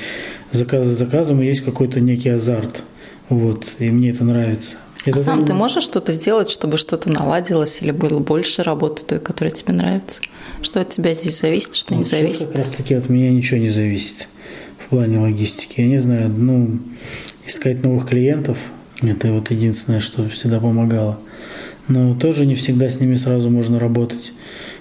заказ 0.52 0.86
за 0.86 0.94
заказом 0.94 1.40
есть 1.40 1.62
какой-то 1.62 2.00
некий 2.00 2.28
азарт. 2.28 2.82
Вот, 3.28 3.66
и 3.78 3.90
мне 3.90 4.10
это 4.10 4.24
нравится. 4.24 4.76
Это 5.04 5.18
а 5.18 5.22
сам 5.22 5.46
ты 5.46 5.54
можешь 5.54 5.84
что-то 5.84 6.12
сделать, 6.12 6.50
чтобы 6.50 6.76
что-то 6.76 7.10
наладилось 7.10 7.82
или 7.82 7.92
было 7.92 8.18
больше 8.18 8.62
работы 8.62 9.04
той, 9.04 9.20
которая 9.20 9.54
тебе 9.54 9.74
нравится? 9.74 10.20
Что 10.60 10.80
от 10.80 10.90
тебя 10.90 11.14
здесь 11.14 11.40
зависит, 11.40 11.74
что 11.74 11.94
не 11.94 12.04
зависит? 12.04 12.48
Как 12.48 12.58
раз 12.58 12.70
таки 12.70 12.94
от 12.94 13.08
меня 13.08 13.30
ничего 13.30 13.60
не 13.60 13.70
зависит 13.70 14.26
в 14.78 14.88
плане 14.88 15.18
логистики. 15.18 15.80
Я 15.80 15.86
не 15.86 16.00
знаю, 16.00 16.28
ну, 16.28 16.78
искать 17.46 17.82
новых 17.82 18.08
клиентов, 18.08 18.58
это 19.02 19.32
вот 19.32 19.50
единственное, 19.50 20.00
что 20.00 20.28
всегда 20.28 20.58
помогало. 20.58 21.18
Но 21.86 22.14
тоже 22.14 22.44
не 22.44 22.54
всегда 22.54 22.90
с 22.90 23.00
ними 23.00 23.14
сразу 23.14 23.48
можно 23.50 23.78
работать. 23.78 24.32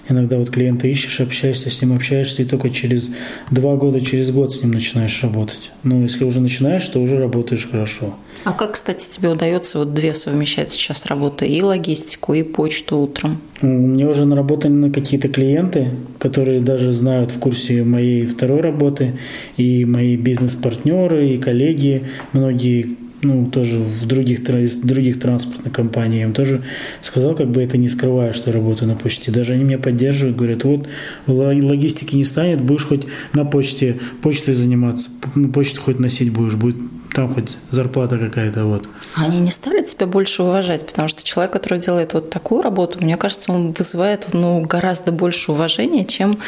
Иногда 0.08 0.38
вот 0.38 0.50
клиента 0.50 0.88
ищешь, 0.88 1.20
общаешься 1.20 1.68
с 1.68 1.82
ним, 1.82 1.94
общаешься, 1.94 2.42
и 2.42 2.44
только 2.46 2.70
через 2.70 3.10
два 3.50 3.76
года, 3.76 4.00
через 4.00 4.30
год 4.30 4.54
с 4.54 4.62
ним 4.62 4.72
начинаешь 4.72 5.22
работать. 5.22 5.70
Но 5.82 6.02
если 6.02 6.24
уже 6.24 6.40
начинаешь, 6.40 6.86
то 6.88 6.98
уже 7.00 7.18
работаешь 7.18 7.68
хорошо. 7.70 8.14
А 8.44 8.52
как, 8.52 8.72
кстати, 8.72 9.08
тебе 9.08 9.28
удается 9.28 9.78
вот 9.78 9.94
две 9.94 10.14
совмещать 10.14 10.72
сейчас 10.72 11.04
работы, 11.06 11.46
и 11.46 11.60
логистику, 11.60 12.34
и 12.34 12.42
почту 12.42 12.98
утром? 12.98 13.38
У 13.60 13.66
меня 13.66 14.08
уже 14.08 14.24
наработаны 14.24 14.90
какие-то 14.90 15.28
клиенты, 15.28 15.90
которые 16.18 16.60
даже 16.60 16.92
знают 16.92 17.32
в 17.32 17.38
курсе 17.38 17.82
моей 17.82 18.24
второй 18.26 18.60
работы, 18.60 19.18
и 19.56 19.84
мои 19.84 20.16
бизнес-партнеры, 20.16 21.30
и 21.30 21.38
коллеги, 21.38 22.04
многие 22.32 22.96
ну, 23.22 23.46
тоже 23.46 23.78
в 23.78 24.06
других, 24.06 24.44
других 24.44 25.20
транспортных 25.20 25.72
компаниях. 25.72 26.20
Я 26.20 26.26
им 26.26 26.32
тоже 26.32 26.62
сказал, 27.02 27.34
как 27.34 27.48
бы 27.50 27.62
это 27.62 27.76
не 27.76 27.88
скрывая, 27.88 28.32
что 28.32 28.50
я 28.50 28.56
работаю 28.56 28.88
на 28.88 28.94
почте. 28.94 29.30
Даже 29.30 29.54
они 29.54 29.64
меня 29.64 29.78
поддерживают, 29.78 30.36
говорят, 30.36 30.64
вот 30.64 30.86
логистики 31.26 32.16
не 32.16 32.24
станет, 32.24 32.60
будешь 32.60 32.86
хоть 32.86 33.06
на 33.32 33.44
почте, 33.44 33.96
почтой 34.22 34.54
заниматься, 34.54 35.10
почту 35.52 35.80
хоть 35.80 35.98
носить 35.98 36.32
будешь, 36.32 36.54
будет 36.54 36.76
там 37.14 37.34
хоть 37.34 37.58
зарплата 37.70 38.18
какая-то 38.18 38.64
вот. 38.64 38.88
Они 39.16 39.40
не 39.40 39.50
стали 39.50 39.82
тебя 39.82 40.06
больше 40.06 40.42
уважать, 40.42 40.86
потому 40.86 41.08
что 41.08 41.24
человек, 41.24 41.52
который 41.52 41.78
делает 41.78 42.14
вот 42.14 42.30
такую 42.30 42.62
работу, 42.62 42.98
мне 43.02 43.16
кажется, 43.16 43.52
он 43.52 43.72
вызывает 43.72 44.28
ну, 44.32 44.60
гораздо 44.62 45.12
больше 45.12 45.52
уважения, 45.52 46.04
чем, 46.04 46.38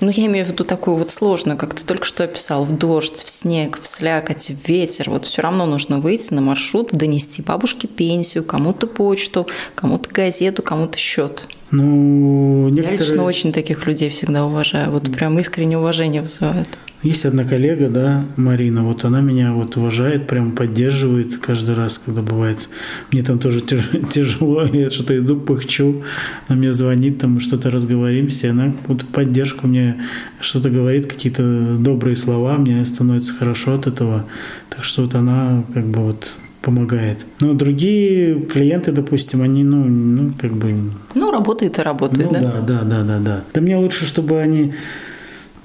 ну, 0.00 0.10
я 0.10 0.26
имею 0.26 0.44
в 0.44 0.48
виду 0.48 0.64
такую 0.64 0.96
вот 0.96 1.10
сложную, 1.10 1.56
как 1.56 1.74
ты 1.74 1.84
только 1.84 2.04
что 2.04 2.24
описал, 2.24 2.64
в 2.64 2.76
дождь, 2.76 3.22
в 3.24 3.30
снег, 3.30 3.80
в 3.80 3.86
слякоть, 3.86 4.50
в 4.50 4.68
ветер. 4.68 5.10
Вот 5.10 5.26
все 5.26 5.42
равно 5.42 5.66
нужно 5.66 5.98
выйти 5.98 6.34
на 6.34 6.40
маршрут, 6.40 6.90
донести 6.92 7.42
бабушке 7.42 7.88
пенсию, 7.88 8.44
кому-то 8.44 8.86
почту, 8.86 9.46
кому-то 9.74 10.10
газету, 10.10 10.62
кому-то 10.62 10.98
счет. 10.98 11.44
Ну, 11.70 12.68
некоторые... 12.68 12.98
Я 12.98 13.04
лично 13.04 13.24
очень 13.24 13.52
таких 13.52 13.86
людей 13.86 14.10
всегда 14.10 14.44
уважаю. 14.44 14.90
Вот 14.90 15.10
прям 15.12 15.38
искреннее 15.38 15.78
уважение 15.78 16.20
вызывает. 16.20 16.68
Есть 17.02 17.24
одна 17.24 17.44
коллега, 17.44 17.88
да, 17.88 18.26
Марина, 18.36 18.84
вот 18.84 19.06
она 19.06 19.22
меня 19.22 19.54
вот 19.54 19.76
уважает, 19.78 20.26
прям 20.26 20.52
поддерживает 20.52 21.38
каждый 21.38 21.74
раз, 21.74 21.98
когда 22.04 22.20
бывает. 22.20 22.68
Мне 23.10 23.22
там 23.22 23.38
тоже 23.38 23.60
тяжело, 24.12 24.64
я 24.64 24.90
что-то 24.90 25.16
иду, 25.18 25.36
пыхчу, 25.36 26.02
она 26.46 26.58
мне 26.58 26.72
звонит, 26.72 27.18
там 27.18 27.40
что-то 27.40 27.70
разговоримся, 27.70 28.48
и 28.48 28.50
она 28.50 28.74
вот 28.86 29.06
поддержку 29.06 29.66
мне 29.66 30.02
что-то 30.40 30.68
говорит, 30.68 31.06
какие-то 31.06 31.76
добрые 31.78 32.16
слова, 32.16 32.58
мне 32.58 32.84
становится 32.84 33.32
хорошо 33.32 33.74
от 33.74 33.86
этого. 33.86 34.26
Так 34.68 34.84
что 34.84 35.02
вот 35.02 35.14
она 35.14 35.64
как 35.72 35.86
бы 35.86 36.00
вот 36.00 36.36
помогает. 36.60 37.24
Но 37.40 37.54
другие 37.54 38.40
клиенты, 38.40 38.92
допустим, 38.92 39.40
они, 39.40 39.64
ну, 39.64 39.84
ну 39.84 40.32
как 40.38 40.52
бы... 40.52 40.74
Ну, 41.14 41.30
работает 41.30 41.78
и 41.78 41.82
работает, 41.82 42.30
ну, 42.30 42.32
да? 42.34 42.40
Да, 42.40 42.60
да, 42.60 42.82
да, 42.82 43.04
да, 43.04 43.18
да. 43.18 43.44
Да 43.54 43.60
мне 43.62 43.76
лучше, 43.76 44.04
чтобы 44.04 44.38
они 44.38 44.74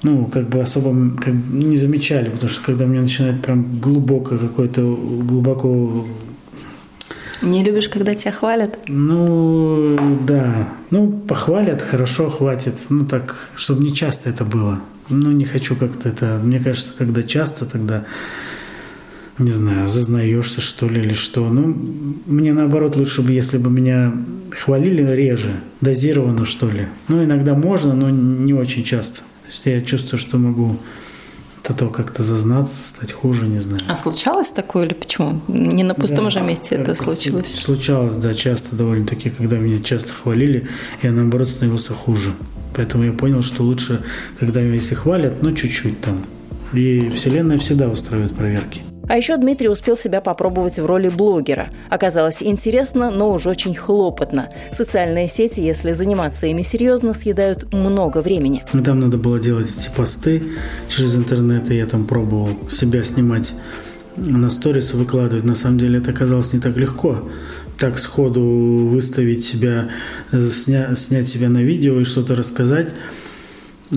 ну, 0.06 0.26
как 0.26 0.48
бы 0.48 0.62
особо 0.62 1.18
как 1.18 1.34
бы 1.34 1.64
не 1.64 1.76
замечали, 1.76 2.30
потому 2.30 2.48
что 2.48 2.64
когда 2.64 2.86
мне 2.86 3.00
начинает 3.00 3.42
прям 3.42 3.80
глубоко 3.80 4.38
какой-то, 4.38 4.80
глубоко 4.82 6.06
Не 7.42 7.64
любишь, 7.64 7.88
когда 7.88 8.14
тебя 8.14 8.30
хвалят? 8.30 8.78
Ну, 8.86 9.98
да. 10.24 10.68
Ну, 10.92 11.10
похвалят, 11.10 11.82
хорошо, 11.82 12.30
хватит. 12.30 12.74
Ну, 12.88 13.04
так, 13.04 13.50
чтобы 13.56 13.82
не 13.82 13.92
часто 13.92 14.30
это 14.30 14.44
было. 14.44 14.78
Ну, 15.08 15.32
не 15.32 15.44
хочу 15.44 15.74
как-то 15.74 16.08
это... 16.08 16.40
Мне 16.42 16.60
кажется, 16.60 16.92
когда 16.96 17.24
часто, 17.24 17.66
тогда 17.66 18.04
не 19.38 19.52
знаю, 19.52 19.88
зазнаешься, 19.88 20.60
что 20.60 20.88
ли, 20.88 21.02
или 21.02 21.14
что. 21.14 21.50
Ну, 21.50 21.76
мне 22.26 22.52
наоборот 22.52 22.96
лучше 22.96 23.22
бы, 23.22 23.32
если 23.32 23.58
бы 23.58 23.70
меня 23.70 24.12
хвалили 24.52 25.02
реже, 25.02 25.56
дозированно, 25.80 26.44
что 26.44 26.70
ли. 26.70 26.86
Ну, 27.08 27.24
иногда 27.24 27.54
можно, 27.54 27.92
но 27.92 28.08
не 28.08 28.54
очень 28.54 28.84
часто. 28.84 29.22
То 29.46 29.52
есть 29.52 29.66
я 29.66 29.80
чувствую, 29.80 30.18
что 30.18 30.38
могу 30.38 30.76
то 31.62 31.88
как-то 31.88 32.22
зазнаться, 32.22 32.82
стать 32.84 33.12
хуже, 33.12 33.46
не 33.48 33.60
знаю. 33.60 33.82
А 33.88 33.96
случалось 33.96 34.50
такое 34.50 34.86
или 34.86 34.94
почему? 34.94 35.40
Не 35.48 35.82
на 35.82 35.94
пустом 35.94 36.24
да, 36.24 36.30
же 36.30 36.40
месте 36.40 36.76
это, 36.76 36.94
случилось? 36.94 37.54
Случалось, 37.54 38.16
да, 38.16 38.34
часто 38.34 38.76
довольно-таки, 38.76 39.30
когда 39.30 39.58
меня 39.58 39.82
часто 39.82 40.12
хвалили, 40.12 40.68
я 41.02 41.10
наоборот 41.10 41.48
становился 41.48 41.92
хуже. 41.92 42.34
Поэтому 42.74 43.04
я 43.04 43.12
понял, 43.12 43.42
что 43.42 43.62
лучше, 43.62 44.02
когда 44.38 44.60
меня 44.60 44.74
если 44.74 44.94
хвалят, 44.94 45.42
ну 45.42 45.52
чуть-чуть 45.52 46.00
там. 46.00 46.24
И 46.72 47.10
Вселенная 47.10 47.58
всегда 47.58 47.88
устраивает 47.88 48.34
проверки. 48.34 48.82
А 49.08 49.16
еще 49.16 49.36
Дмитрий 49.36 49.68
успел 49.68 49.96
себя 49.96 50.20
попробовать 50.20 50.78
в 50.78 50.86
роли 50.86 51.08
блогера. 51.08 51.68
Оказалось 51.88 52.42
интересно, 52.42 53.10
но 53.10 53.32
уже 53.32 53.50
очень 53.50 53.74
хлопотно. 53.74 54.48
Социальные 54.72 55.28
сети, 55.28 55.60
если 55.60 55.92
заниматься 55.92 56.46
ими 56.46 56.62
серьезно, 56.62 57.14
съедают 57.14 57.72
много 57.72 58.20
времени. 58.20 58.64
Там 58.84 59.00
надо 59.00 59.16
было 59.16 59.38
делать 59.38 59.68
эти 59.78 59.90
посты 59.94 60.42
через 60.88 61.16
интернет, 61.16 61.70
и 61.70 61.76
я 61.76 61.86
там 61.86 62.06
пробовал 62.06 62.48
себя 62.68 63.04
снимать 63.04 63.54
на 64.16 64.50
сторис 64.50 64.92
выкладывать. 64.94 65.44
На 65.44 65.54
самом 65.54 65.78
деле 65.78 65.98
это 65.98 66.10
оказалось 66.10 66.52
не 66.52 66.60
так 66.60 66.76
легко. 66.76 67.28
Так 67.78 67.98
сходу 67.98 68.42
выставить 68.42 69.44
себя, 69.44 69.90
сня, 70.32 70.94
снять 70.94 71.28
себя 71.28 71.48
на 71.48 71.62
видео 71.62 72.00
и 72.00 72.04
что-то 72.04 72.34
рассказать 72.34 72.94
э, 73.92 73.96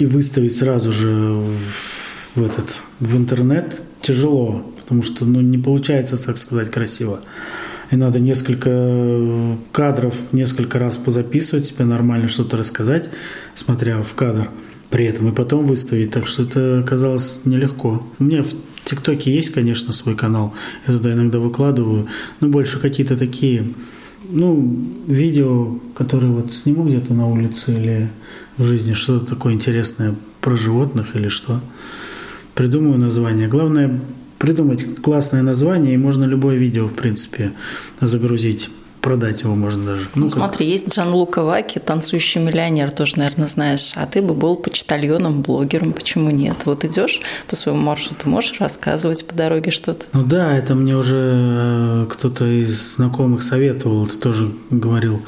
и 0.00 0.06
выставить 0.06 0.56
сразу 0.56 0.90
же 0.90 1.40
в, 2.34 2.42
этот 2.42 2.82
в 3.00 3.16
интернет 3.16 3.82
тяжело, 4.00 4.72
потому 4.80 5.02
что 5.02 5.24
ну, 5.24 5.40
не 5.40 5.58
получается, 5.58 6.22
так 6.22 6.38
сказать, 6.38 6.70
красиво. 6.70 7.20
И 7.90 7.96
надо 7.96 8.20
несколько 8.20 9.56
кадров 9.72 10.14
несколько 10.32 10.78
раз 10.78 10.96
позаписывать 10.96 11.66
себе 11.66 11.84
нормально 11.84 12.28
что-то 12.28 12.56
рассказать, 12.56 13.10
смотря 13.54 14.02
в 14.02 14.14
кадр 14.14 14.48
при 14.90 15.06
этом, 15.06 15.28
и 15.28 15.34
потом 15.34 15.66
выставить. 15.66 16.12
Так 16.12 16.26
что 16.26 16.44
это 16.44 16.78
оказалось 16.80 17.42
нелегко. 17.44 18.06
У 18.18 18.24
меня 18.24 18.42
в 18.42 18.50
ТикТоке 18.84 19.34
есть, 19.34 19.52
конечно, 19.52 19.92
свой 19.92 20.16
канал. 20.16 20.54
Я 20.86 20.94
туда 20.94 21.12
иногда 21.12 21.38
выкладываю. 21.38 22.06
Но 22.40 22.48
больше 22.48 22.78
какие-то 22.78 23.16
такие, 23.16 23.72
ну, 24.28 24.78
видео, 25.06 25.78
которые 25.94 26.32
вот 26.32 26.52
сниму 26.52 26.84
где-то 26.84 27.12
на 27.12 27.28
улице 27.28 27.72
или 27.72 28.10
в 28.56 28.64
жизни, 28.64 28.92
что-то 28.92 29.26
такое 29.26 29.54
интересное 29.54 30.14
про 30.40 30.56
животных 30.56 31.16
или 31.16 31.28
что 31.28 31.60
придумаю 32.54 32.98
название. 32.98 33.48
Главное 33.48 34.00
придумать 34.40 35.00
классное 35.02 35.42
название, 35.42 35.94
и 35.94 35.98
можно 35.98 36.24
любое 36.24 36.56
видео, 36.56 36.86
в 36.86 36.94
принципе, 36.94 37.52
загрузить. 38.00 38.70
Продать 39.00 39.40
его 39.40 39.54
можно 39.54 39.82
даже. 39.82 40.08
Ну, 40.14 40.22
ну 40.22 40.28
смотри, 40.28 40.68
есть 40.68 40.94
Джан 40.94 41.14
Лука 41.14 41.42
Ваки, 41.42 41.78
танцующий 41.78 42.38
миллионер, 42.38 42.90
тоже, 42.90 43.18
наверное, 43.18 43.46
знаешь. 43.46 43.92
А 43.94 44.04
ты 44.04 44.20
бы 44.20 44.34
был 44.34 44.56
почтальоном, 44.56 45.40
блогером, 45.40 45.94
почему 45.94 46.28
нет? 46.28 46.66
Вот 46.66 46.84
идешь 46.84 47.22
по 47.46 47.56
своему 47.56 47.80
маршруту, 47.80 48.28
можешь 48.28 48.60
рассказывать 48.60 49.26
по 49.26 49.34
дороге 49.34 49.70
что-то? 49.70 50.04
Ну 50.12 50.22
да, 50.22 50.54
это 50.54 50.74
мне 50.74 50.94
уже 50.98 51.16
э, 51.16 52.06
кто-то 52.10 52.44
из 52.44 52.96
знакомых 52.96 53.42
советовал, 53.42 54.06
ты 54.06 54.18
тоже 54.18 54.52
говорил. 54.68 55.22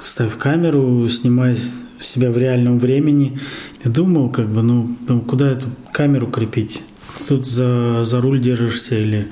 Ставь 0.00 0.36
камеру, 0.36 1.08
снимай 1.08 1.56
себя 2.00 2.30
в 2.30 2.38
реальном 2.38 2.78
времени. 2.78 3.38
Я 3.84 3.90
думал, 3.90 4.30
как 4.30 4.48
бы, 4.48 4.62
ну, 4.62 4.96
ну 5.06 5.20
куда 5.20 5.50
эту 5.50 5.68
камеру 5.92 6.28
крепить? 6.28 6.82
Тут 7.28 7.46
за, 7.46 8.04
за 8.04 8.20
руль 8.20 8.40
держишься 8.40 8.96
или 8.96 9.28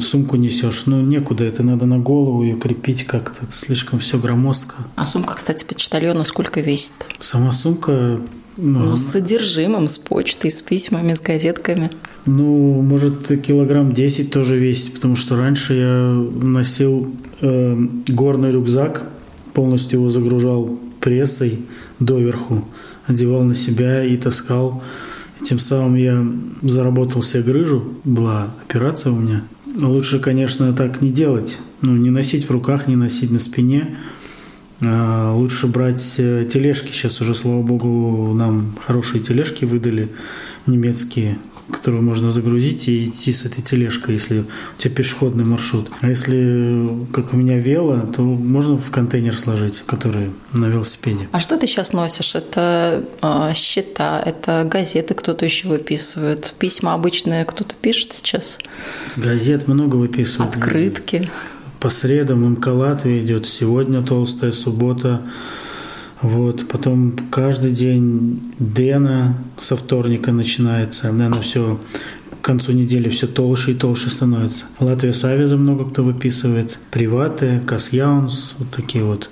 сумку 0.00 0.36
несешь. 0.36 0.86
Ну, 0.86 1.00
некуда, 1.02 1.44
это 1.44 1.62
надо 1.62 1.86
на 1.86 1.98
голову 1.98 2.42
ее 2.42 2.56
крепить 2.56 3.04
как-то. 3.04 3.44
Это 3.44 3.52
слишком 3.52 3.98
все 3.98 4.18
громоздко. 4.18 4.76
А 4.96 5.06
сумка, 5.06 5.34
кстати, 5.34 5.64
почтальона 5.64 6.24
сколько 6.24 6.60
весит? 6.60 6.92
Сама 7.18 7.52
сумка... 7.52 8.20
Ну, 8.56 8.84
ну, 8.84 8.96
с 8.96 9.06
содержимым, 9.06 9.88
с 9.88 9.98
почтой, 9.98 10.48
с 10.48 10.62
письмами, 10.62 11.12
с 11.12 11.20
газетками. 11.20 11.90
Ну, 12.24 12.82
может, 12.82 13.26
килограмм 13.42 13.92
10 13.92 14.30
тоже 14.30 14.58
весит, 14.58 14.94
потому 14.94 15.16
что 15.16 15.34
раньше 15.34 15.74
я 15.74 16.12
носил 16.40 17.12
э, 17.40 17.76
горный 18.06 18.52
рюкзак, 18.52 19.08
полностью 19.54 19.98
его 19.98 20.08
загружал 20.08 20.78
прессой 21.04 21.60
доверху, 22.00 22.66
одевал 23.06 23.44
на 23.44 23.54
себя 23.54 24.02
и 24.02 24.16
таскал. 24.16 24.82
Тем 25.42 25.58
самым 25.58 25.96
я 25.96 26.26
заработал 26.62 27.22
себе 27.22 27.42
грыжу, 27.42 27.92
была 28.04 28.54
операция 28.66 29.12
у 29.12 29.16
меня. 29.16 29.42
Лучше, 29.76 30.18
конечно, 30.18 30.72
так 30.72 31.02
не 31.02 31.10
делать. 31.10 31.58
Ну, 31.82 31.94
не 31.94 32.08
носить 32.08 32.48
в 32.48 32.50
руках, 32.50 32.86
не 32.86 32.96
носить 32.96 33.30
на 33.30 33.38
спине. 33.38 33.98
А 34.80 35.34
лучше 35.34 35.66
брать 35.66 36.14
э, 36.16 36.46
тележки. 36.50 36.90
Сейчас 36.90 37.20
уже, 37.20 37.34
слава 37.34 37.60
богу, 37.60 38.32
нам 38.34 38.74
хорошие 38.86 39.22
тележки 39.22 39.66
выдали 39.66 40.08
немецкие 40.66 41.36
которую 41.70 42.02
можно 42.02 42.30
загрузить 42.30 42.88
и 42.88 43.06
идти 43.06 43.32
с 43.32 43.44
этой 43.44 43.62
тележкой, 43.62 44.14
если 44.14 44.40
у 44.40 44.44
тебя 44.78 44.94
пешеходный 44.94 45.44
маршрут. 45.44 45.88
А 46.00 46.08
если, 46.08 46.88
как 47.12 47.32
у 47.32 47.36
меня 47.36 47.58
вело, 47.58 48.00
то 48.00 48.22
можно 48.22 48.76
в 48.76 48.90
контейнер 48.90 49.36
сложить, 49.36 49.82
который 49.86 50.30
на 50.52 50.66
велосипеде. 50.66 51.28
А 51.32 51.40
что 51.40 51.56
ты 51.56 51.66
сейчас 51.66 51.92
носишь? 51.92 52.34
Это 52.34 53.04
э, 53.22 53.52
счета, 53.54 54.22
это 54.24 54.68
газеты 54.70 55.14
кто-то 55.14 55.44
еще 55.44 55.68
выписывает, 55.68 56.54
письма 56.58 56.94
обычные 56.94 57.44
кто-то 57.44 57.74
пишет 57.80 58.12
сейчас? 58.12 58.58
Газет 59.16 59.66
много 59.68 59.96
выписывают. 59.96 60.54
Открытки. 60.54 61.30
По 61.80 61.90
средам 61.90 62.44
МК 62.52 62.72
Латвии 62.72 63.20
идет 63.20 63.46
сегодня 63.46 64.02
толстая 64.02 64.52
суббота, 64.52 65.22
вот, 66.20 66.68
потом 66.68 67.16
каждый 67.30 67.72
день 67.72 68.54
Дена 68.58 69.36
со 69.58 69.76
вторника 69.76 70.32
начинается. 70.32 71.12
Наверное, 71.12 71.42
все 71.42 71.80
к 72.40 72.44
концу 72.44 72.72
недели 72.72 73.08
все 73.08 73.26
толще 73.26 73.72
и 73.72 73.74
толще 73.74 74.10
становится. 74.10 74.64
Латвия 74.78 75.12
Савиза 75.12 75.56
много 75.56 75.88
кто 75.88 76.02
выписывает. 76.02 76.78
Приваты, 76.90 77.60
Касьяунс, 77.66 78.54
вот 78.58 78.70
такие 78.70 79.04
вот. 79.04 79.30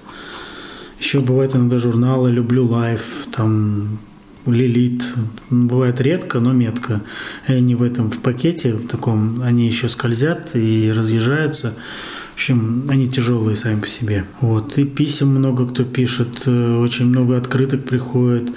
Еще 0.99 1.21
бывают 1.21 1.55
иногда 1.55 1.79
журналы 1.79 2.31
«Люблю 2.31 2.65
лайф», 2.67 3.27
там 3.35 3.99
Лилит. 4.47 5.03
Бывает 5.51 6.01
редко, 6.01 6.41
но 6.41 6.53
метко. 6.53 7.03
И 7.49 7.53
они 7.53 7.75
в 7.75 7.83
этом 7.83 8.11
в 8.11 8.19
пакете 8.19 8.75
в 8.75 8.89
таком, 8.89 9.43
они 9.43 9.67
еще 9.67 9.89
скользят 9.89 10.55
и 10.55 10.93
разъезжаются. 10.95 11.75
В 12.33 12.35
общем, 12.35 12.87
они 12.89 13.09
тяжелые 13.09 13.57
сами 13.57 13.79
по 13.79 13.87
себе. 13.87 14.25
Вот. 14.41 14.79
И 14.79 14.85
писем 14.85 15.29
много 15.29 15.69
кто 15.69 15.85
пишет, 15.85 16.43
э, 16.47 16.77
очень 16.79 17.07
много 17.07 17.37
открыток 17.37 17.85
приходит 17.85 18.51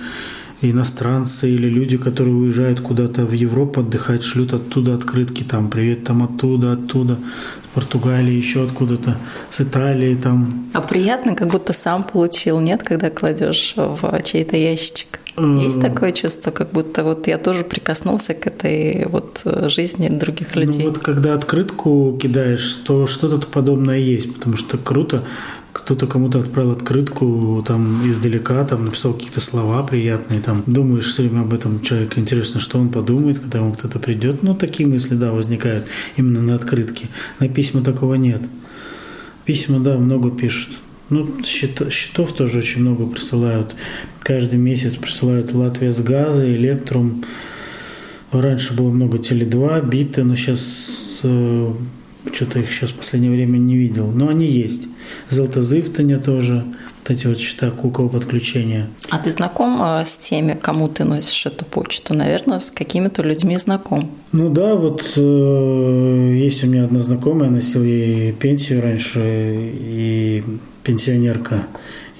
иностранцы 0.61 1.49
или 1.49 1.67
люди, 1.67 1.97
которые 1.97 2.35
уезжают 2.35 2.81
куда-то 2.81 3.25
в 3.25 3.33
Европу 3.33 3.81
отдыхать, 3.81 4.23
шлют 4.23 4.53
оттуда 4.53 4.93
открытки, 4.93 5.43
там, 5.43 5.69
привет 5.69 6.03
там 6.03 6.23
оттуда, 6.23 6.73
оттуда, 6.73 7.15
с 7.15 7.75
Португалии, 7.75 8.33
еще 8.33 8.63
откуда-то, 8.63 9.17
с 9.49 9.61
Италии 9.61 10.15
там. 10.15 10.69
А 10.73 10.81
приятно, 10.81 11.35
как 11.35 11.49
будто 11.49 11.73
сам 11.73 12.03
получил, 12.03 12.59
нет, 12.59 12.83
когда 12.83 13.09
кладешь 13.09 13.73
в 13.75 14.21
чей-то 14.23 14.55
ящичек? 14.55 15.19
Есть 15.37 15.81
такое 15.81 16.13
чувство, 16.13 16.51
как 16.51 16.71
будто 16.71 17.03
вот 17.03 17.27
я 17.27 17.37
тоже 17.37 17.65
прикоснулся 17.65 18.33
к 18.33 18.47
этой 18.47 19.05
вот 19.07 19.41
э, 19.43 19.67
жизни 19.67 20.07
других 20.07 20.55
ну 20.55 20.61
людей. 20.61 20.83
Ну 20.83 20.91
вот 20.91 20.99
когда 20.99 21.33
открытку 21.33 22.17
кидаешь, 22.21 22.79
то 22.85 23.05
что-то 23.05 23.45
подобное 23.45 23.97
есть, 23.97 24.33
потому 24.33 24.55
что 24.55 24.77
круто, 24.77 25.25
кто-то 25.75 26.07
кому-то 26.07 26.39
отправил 26.39 26.71
открытку 26.71 27.61
там 27.67 28.09
издалека, 28.09 28.63
там 28.63 28.85
написал 28.85 29.13
какие-то 29.13 29.41
слова 29.41 29.83
приятные, 29.83 30.39
там 30.39 30.63
думаешь 30.65 31.03
все 31.11 31.23
время 31.23 31.41
об 31.41 31.53
этом 31.53 31.81
человеке, 31.81 32.21
интересно, 32.21 32.61
что 32.61 32.79
он 32.79 32.89
подумает, 32.89 33.39
когда 33.39 33.59
ему 33.59 33.73
кто-то 33.73 33.99
придет. 33.99 34.41
Ну, 34.41 34.55
такие 34.55 34.87
мысли, 34.87 35.15
да, 35.15 35.33
возникают 35.33 35.85
именно 36.15 36.41
на 36.41 36.55
открытке. 36.55 37.09
На 37.41 37.49
письма 37.49 37.83
такого 37.83 38.13
нет. 38.13 38.41
Письма, 39.43 39.81
да, 39.81 39.97
много 39.97 40.31
пишут. 40.31 40.77
Ну, 41.09 41.43
счет, 41.43 41.91
счетов 41.91 42.31
тоже 42.31 42.59
очень 42.59 42.79
много 42.79 43.05
присылают. 43.05 43.75
Каждый 44.21 44.59
месяц 44.59 44.95
присылают 44.95 45.53
Латвия 45.53 45.91
с 45.91 45.99
газа, 45.99 46.49
Электрум. 46.49 47.25
Раньше 48.31 48.73
было 48.73 48.89
много 48.91 49.17
Теле2, 49.17 49.89
Биты, 49.89 50.23
но 50.23 50.37
сейчас 50.37 51.19
э, 51.23 51.73
что-то 52.33 52.59
их 52.59 52.71
сейчас 52.71 52.91
в 52.91 52.95
последнее 52.95 53.31
время 53.31 53.57
не 53.57 53.75
видел. 53.75 54.11
Но 54.11 54.29
они 54.29 54.45
есть. 54.45 54.87
Золотозывтаня 55.29 56.19
тоже. 56.19 56.63
вот 56.99 57.11
эти 57.11 57.27
вот 57.27 57.37
счета 57.37 57.71
кукол 57.71 58.09
подключения. 58.09 58.87
А 59.09 59.19
ты 59.19 59.31
знаком 59.31 59.81
э, 59.81 60.03
с 60.05 60.17
теми, 60.17 60.57
кому 60.59 60.87
ты 60.87 61.03
носишь 61.03 61.45
эту 61.45 61.65
почту? 61.65 62.13
Наверное, 62.13 62.59
с 62.59 62.71
какими-то 62.71 63.23
людьми 63.23 63.57
знаком. 63.57 64.09
Ну 64.31 64.49
да, 64.49 64.75
вот 64.75 65.13
э, 65.15 66.35
есть 66.37 66.63
у 66.63 66.67
меня 66.67 66.83
одна 66.83 67.01
знакомая, 67.01 67.49
носил 67.49 67.83
ей 67.83 68.31
пенсию 68.33 68.81
раньше, 68.81 69.21
и 69.23 70.43
пенсионерка. 70.83 71.67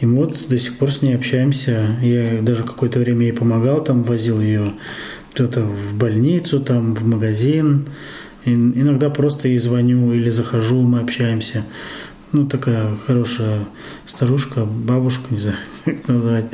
И 0.01 0.05
мы 0.05 0.25
вот 0.25 0.47
до 0.49 0.57
сих 0.57 0.77
пор 0.77 0.91
с 0.91 1.01
ней 1.01 1.15
общаемся. 1.15 1.97
Я 2.01 2.41
даже 2.41 2.63
какое-то 2.63 2.99
время 2.99 3.23
ей 3.27 3.33
помогал, 3.33 3.83
там 3.83 4.03
возил 4.03 4.41
ее 4.41 4.73
кто-то 5.31 5.61
в 5.61 5.97
больницу, 5.97 6.59
там 6.59 6.95
в 6.95 7.05
магазин. 7.05 7.87
И 8.45 8.51
иногда 8.53 9.09
просто 9.09 9.47
ей 9.47 9.57
звоню 9.57 10.13
или 10.13 10.29
захожу, 10.29 10.81
мы 10.81 10.99
общаемся. 10.99 11.65
Ну, 12.31 12.47
такая 12.47 12.95
хорошая 13.07 13.59
старушка, 14.05 14.65
бабушка, 14.65 15.23
не 15.29 15.39
знаю, 15.39 15.57
как 15.85 16.07
назвать. 16.07 16.45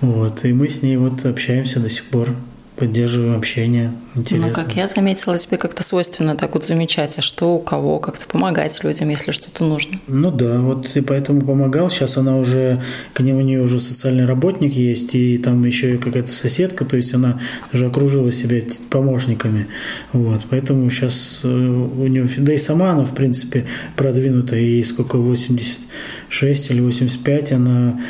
Вот. 0.00 0.44
И 0.44 0.52
мы 0.52 0.68
с 0.68 0.82
ней 0.82 0.96
вот 0.96 1.24
общаемся 1.24 1.80
до 1.80 1.88
сих 1.88 2.04
пор 2.04 2.30
поддерживаем 2.76 3.36
общение. 3.36 3.92
Интересно. 4.16 4.48
Ну, 4.48 4.54
как 4.54 4.74
я 4.74 4.88
заметила, 4.88 5.38
тебе 5.38 5.58
как-то 5.58 5.82
свойственно 5.82 6.36
так 6.36 6.54
вот 6.54 6.66
замечать, 6.66 7.18
а 7.18 7.22
что 7.22 7.54
у 7.54 7.60
кого, 7.60 8.00
как-то 8.00 8.26
помогать 8.26 8.82
людям, 8.82 9.08
если 9.08 9.30
что-то 9.30 9.64
нужно. 9.64 9.98
Ну 10.08 10.30
да, 10.30 10.58
вот 10.58 10.96
и 10.96 11.00
поэтому 11.00 11.42
помогал. 11.42 11.88
Сейчас 11.88 12.16
она 12.16 12.36
уже, 12.36 12.82
к 13.12 13.20
нему 13.20 13.38
у 13.38 13.42
нее 13.42 13.62
уже 13.62 13.78
социальный 13.78 14.24
работник 14.24 14.72
есть, 14.72 15.14
и 15.14 15.38
там 15.38 15.64
еще 15.64 15.94
и 15.94 15.98
какая-то 15.98 16.32
соседка, 16.32 16.84
то 16.84 16.96
есть 16.96 17.14
она 17.14 17.40
уже 17.72 17.86
окружила 17.86 18.32
себя 18.32 18.60
помощниками. 18.90 19.68
Вот, 20.12 20.42
поэтому 20.50 20.90
сейчас 20.90 21.40
э, 21.44 21.48
у 21.48 22.06
нее, 22.06 22.28
да 22.38 22.54
и 22.54 22.58
сама 22.58 22.92
она, 22.92 23.04
в 23.04 23.14
принципе, 23.14 23.66
продвинута, 23.96 24.56
и 24.56 24.82
сколько, 24.82 25.16
86 25.18 26.70
или 26.70 26.80
85, 26.80 27.52
она 27.52 28.00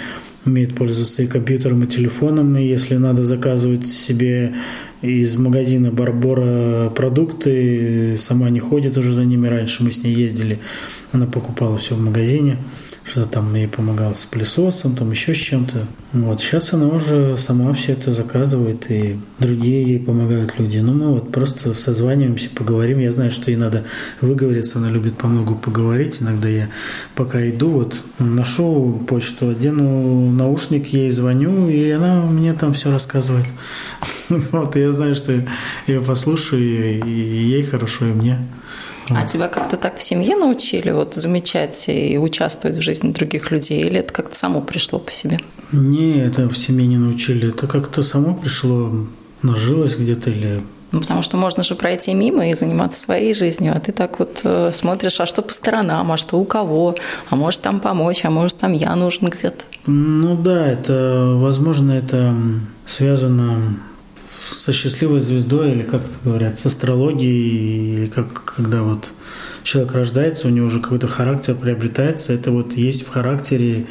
умеет 0.45 0.75
пользоваться 0.75 1.23
и 1.23 1.27
компьютером, 1.27 1.83
и 1.83 1.87
телефоном, 1.87 2.57
и 2.57 2.67
если 2.67 2.97
надо 2.97 3.25
заказывать 3.25 3.87
себе 3.87 4.55
из 5.03 5.37
магазина 5.37 5.91
Барбора 5.91 6.91
продукты, 6.91 8.17
сама 8.17 8.51
не 8.51 8.61
ходит 8.61 8.97
уже 8.97 9.15
за 9.15 9.25
ними. 9.25 9.49
Раньше 9.49 9.85
мы 9.85 9.93
с 9.93 10.03
ней 10.03 10.15
ездили, 10.15 10.59
она 11.13 11.27
покупала 11.27 11.79
все 11.79 11.95
в 11.95 12.01
магазине 12.01 12.57
что 13.05 13.27
там 13.27 13.55
ей 13.55 13.69
помогал 13.69 14.15
с 14.15 14.25
пылесосом, 14.25 14.97
там 14.97 15.11
еще 15.11 15.35
с 15.35 15.39
чем-то. 15.39 15.87
Вот 16.15 16.41
сейчас 16.41 16.73
она 16.73 16.87
уже 16.87 17.37
сама 17.37 17.75
все 17.75 17.93
это 17.93 18.13
заказывает, 18.13 18.91
и 18.91 19.19
другие 19.39 19.83
ей 19.83 20.01
помогают 20.01 20.59
люди. 20.59 20.79
Ну, 20.79 20.95
мы 20.95 21.13
вот 21.13 21.31
просто 21.31 21.75
созваниваемся, 21.75 22.49
поговорим. 22.49 22.99
Я 22.99 23.13
знаю, 23.13 23.31
что 23.31 23.51
ей 23.51 23.59
надо 23.59 23.85
выговориться, 24.23 24.79
она 24.79 24.91
любит 24.91 25.19
по 25.19 25.27
многу 25.27 25.55
поговорить. 25.55 26.23
Иногда 26.23 26.49
я 26.49 26.71
пока 27.15 27.47
иду, 27.47 27.71
вот 27.71 28.03
ношу 28.19 29.05
почту, 29.07 29.51
одену 29.51 30.31
наушник, 30.31 30.87
ей 30.87 31.11
звоню, 31.11 31.69
и 31.69 31.91
она 31.91 32.23
мне 32.23 32.55
там 32.55 32.73
все 32.73 32.91
рассказывает. 32.91 33.47
Вот, 34.51 34.75
я 34.75 34.91
знаю, 34.93 35.15
что 35.15 35.39
я 35.87 36.01
послушаю, 36.01 37.05
и 37.05 37.11
ей 37.11 37.63
хорошо, 37.63 38.07
и 38.07 38.13
мне. 38.13 38.39
А 39.11 39.27
тебя 39.27 39.49
как-то 39.49 39.77
так 39.77 39.99
в 39.99 40.03
семье 40.03 40.37
научили 40.37 40.91
вот 40.91 41.15
замечать 41.15 41.85
и 41.89 42.19
участвовать 42.19 42.79
в 42.79 42.83
жизни 42.83 43.13
других 43.13 43.51
людей? 43.51 43.83
Или 43.83 43.99
это 43.99 44.13
как-то 44.13 44.37
само 44.37 44.61
пришло 44.61 44.99
по 44.99 45.11
себе? 45.11 45.41
Не, 45.73 46.21
это 46.21 46.49
в 46.49 46.57
семье 46.57 46.87
не 46.87 46.97
научили. 46.97 47.49
Это 47.49 47.67
как-то 47.67 48.03
само 48.03 48.35
пришло, 48.35 49.07
нажилось 49.43 49.97
где-то 49.97 50.31
или 50.31 50.61
ну, 50.95 51.01
потому 51.01 51.23
что 51.23 51.37
можно 51.37 51.65
же 51.65 51.75
пройти 51.75 52.15
мимо 52.15 52.51
и 52.51 52.55
заниматься 52.55 53.01
своей 53.01 53.35
жизнью, 53.35 53.73
а 53.75 53.81
ты 53.81 53.91
так 53.91 54.21
вот 54.21 54.43
э, 54.45 54.71
смотришь, 54.73 55.21
а 55.21 55.27
что 55.27 55.43
по 55.43 55.53
сторонам, 55.53 56.13
а 56.13 56.17
что 56.17 56.39
у 56.39 56.45
кого, 56.45 56.95
а 57.31 57.35
может 57.35 57.63
там 57.63 57.81
помочь, 57.81 58.25
а 58.25 58.31
может 58.31 58.59
там 58.59 58.73
я 58.73 58.95
нужен 58.95 59.27
где-то. 59.27 59.65
Ну 59.87 60.37
да, 60.37 60.69
это, 60.69 61.33
возможно, 61.35 61.91
это 61.91 62.33
связано 62.87 63.77
со 64.65 64.73
счастливой 64.73 65.21
звездой, 65.21 65.73
или 65.73 65.83
как 65.83 66.01
это 66.01 66.17
говорят, 66.25 66.59
с 66.59 66.65
астрологией, 66.65 67.97
или 67.97 68.07
как 68.07 68.45
когда 68.57 68.83
вот 68.83 69.13
человек 69.63 69.93
рождается, 69.93 70.49
у 70.49 70.51
него 70.51 70.69
уже 70.69 70.81
какой-то 70.81 71.07
характер 71.07 71.55
приобретается, 71.55 72.33
это 72.33 72.51
вот 72.51 72.73
есть 72.73 73.05
в 73.05 73.11
характере 73.11 73.85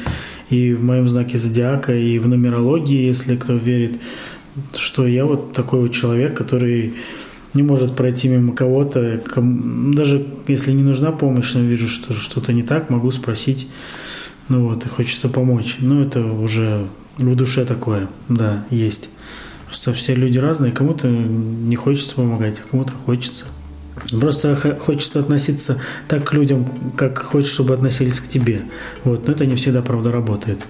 и 0.50 0.72
в 0.72 0.82
моем 0.82 1.08
знаке 1.08 1.38
зодиака, 1.38 1.96
и 1.96 2.18
в 2.18 2.26
нумерологии, 2.26 3.06
если 3.06 3.36
кто 3.36 3.54
верит, 3.54 4.00
что 4.76 5.06
я 5.06 5.26
вот 5.26 5.52
такой 5.52 5.78
вот 5.78 5.92
человек, 5.92 6.36
который 6.36 6.94
не 7.54 7.62
может 7.62 7.94
пройти 7.94 8.26
мимо 8.26 8.52
кого-то, 8.52 9.22
даже 9.94 10.26
если 10.48 10.72
не 10.72 10.82
нужна 10.82 11.12
помощь, 11.12 11.54
но 11.54 11.60
вижу, 11.60 11.86
что 11.86 12.14
что-то 12.14 12.52
не 12.52 12.64
так, 12.64 12.90
могу 12.90 13.12
спросить, 13.12 13.68
ну 14.48 14.66
вот, 14.66 14.84
и 14.84 14.88
хочется 14.88 15.28
помочь. 15.28 15.76
Ну, 15.78 16.02
это 16.02 16.20
уже 16.20 16.84
в 17.16 17.36
душе 17.36 17.64
такое, 17.64 18.08
да, 18.28 18.66
есть. 18.70 19.08
Просто 19.74 19.92
все 19.92 20.14
люди 20.14 20.38
разные, 20.38 20.70
кому-то 20.70 21.08
не 21.08 21.74
хочется 21.74 22.14
помогать, 22.14 22.60
а 22.64 22.70
кому-то 22.70 22.92
хочется. 22.92 23.44
Просто 24.08 24.54
хочется 24.80 25.18
относиться 25.18 25.80
так 26.06 26.22
к 26.22 26.32
людям, 26.32 26.68
как 26.96 27.18
хочешь, 27.18 27.50
чтобы 27.50 27.74
относились 27.74 28.20
к 28.20 28.28
тебе. 28.28 28.66
Вот. 29.02 29.26
Но 29.26 29.32
это 29.32 29.46
не 29.46 29.56
всегда, 29.56 29.82
правда, 29.82 30.12
работает. 30.12 30.64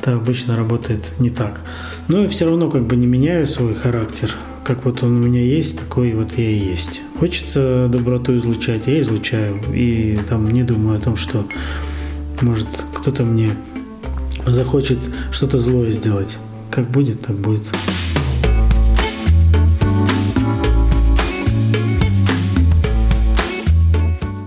Это 0.00 0.12
обычно 0.12 0.56
работает 0.56 1.10
не 1.18 1.30
так. 1.30 1.60
Но 2.06 2.22
и 2.22 2.28
все 2.28 2.44
равно 2.44 2.70
как 2.70 2.84
бы 2.84 2.94
не 2.94 3.08
меняю 3.08 3.48
свой 3.48 3.74
характер. 3.74 4.32
Как 4.62 4.84
вот 4.84 5.02
он 5.02 5.16
у 5.16 5.26
меня 5.26 5.42
есть, 5.42 5.80
такой 5.80 6.12
вот 6.12 6.38
я 6.38 6.48
и 6.48 6.56
есть. 6.56 7.00
Хочется 7.18 7.88
доброту 7.90 8.36
излучать, 8.36 8.86
я 8.86 9.00
излучаю. 9.00 9.58
И 9.74 10.16
там 10.28 10.48
не 10.48 10.62
думаю 10.62 10.98
о 10.98 11.00
том, 11.00 11.16
что 11.16 11.44
может 12.42 12.68
кто-то 12.94 13.24
мне 13.24 13.56
захочет 14.46 15.00
что-то 15.32 15.58
злое 15.58 15.90
сделать. 15.90 16.38
Как 16.70 16.88
будет, 16.88 17.22
так 17.22 17.34
будет. 17.34 17.64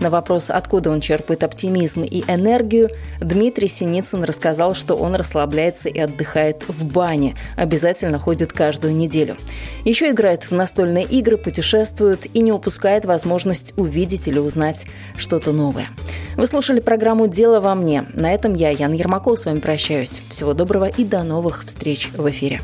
На 0.04 0.10
вопрос, 0.10 0.50
откуда 0.50 0.92
он 0.92 1.00
черпает 1.00 1.44
оптимизм 1.44 2.04
и 2.04 2.26
энергию, 2.28 2.90
Дмитрий 3.22 3.70
Синицын 3.70 4.26
рассказал, 4.26 4.76
что 4.76 4.96
он 4.96 5.16
расслабляется 5.16 5.88
и 5.88 5.98
отдыхает 5.98 6.66
в 6.68 6.84
бане. 6.84 7.38
Обязательно 7.56 8.20
ходит 8.20 8.52
каждую 8.52 8.94
неделю. 8.94 9.38
Еще 9.86 10.10
играет 10.10 10.44
в 10.44 10.52
настольные 10.52 11.06
игры, 11.06 11.38
путешествует 11.38 12.28
и 12.36 12.42
не 12.42 12.52
упускает 12.52 13.06
возможность 13.06 13.74
увидеть 13.78 14.28
или 14.28 14.40
узнать 14.40 14.88
что-то 15.16 15.54
новое. 15.54 15.88
Вы 16.36 16.48
слушали 16.48 16.82
программу 16.82 17.28
«Дело 17.28 17.62
во 17.62 17.74
мне». 17.74 18.06
На 18.14 18.34
этом 18.34 18.56
я, 18.56 18.72
Яна 18.72 18.96
Ермакова, 18.96 19.38
с 19.38 19.46
вами 19.46 19.62
прощаюсь. 19.62 20.22
Всего 20.30 20.54
доброго 20.54 20.90
и 20.90 21.06
до 21.06 21.24
новых 21.24 21.64
встреч 21.64 22.10
в 22.12 22.30
эфире. 22.30 22.60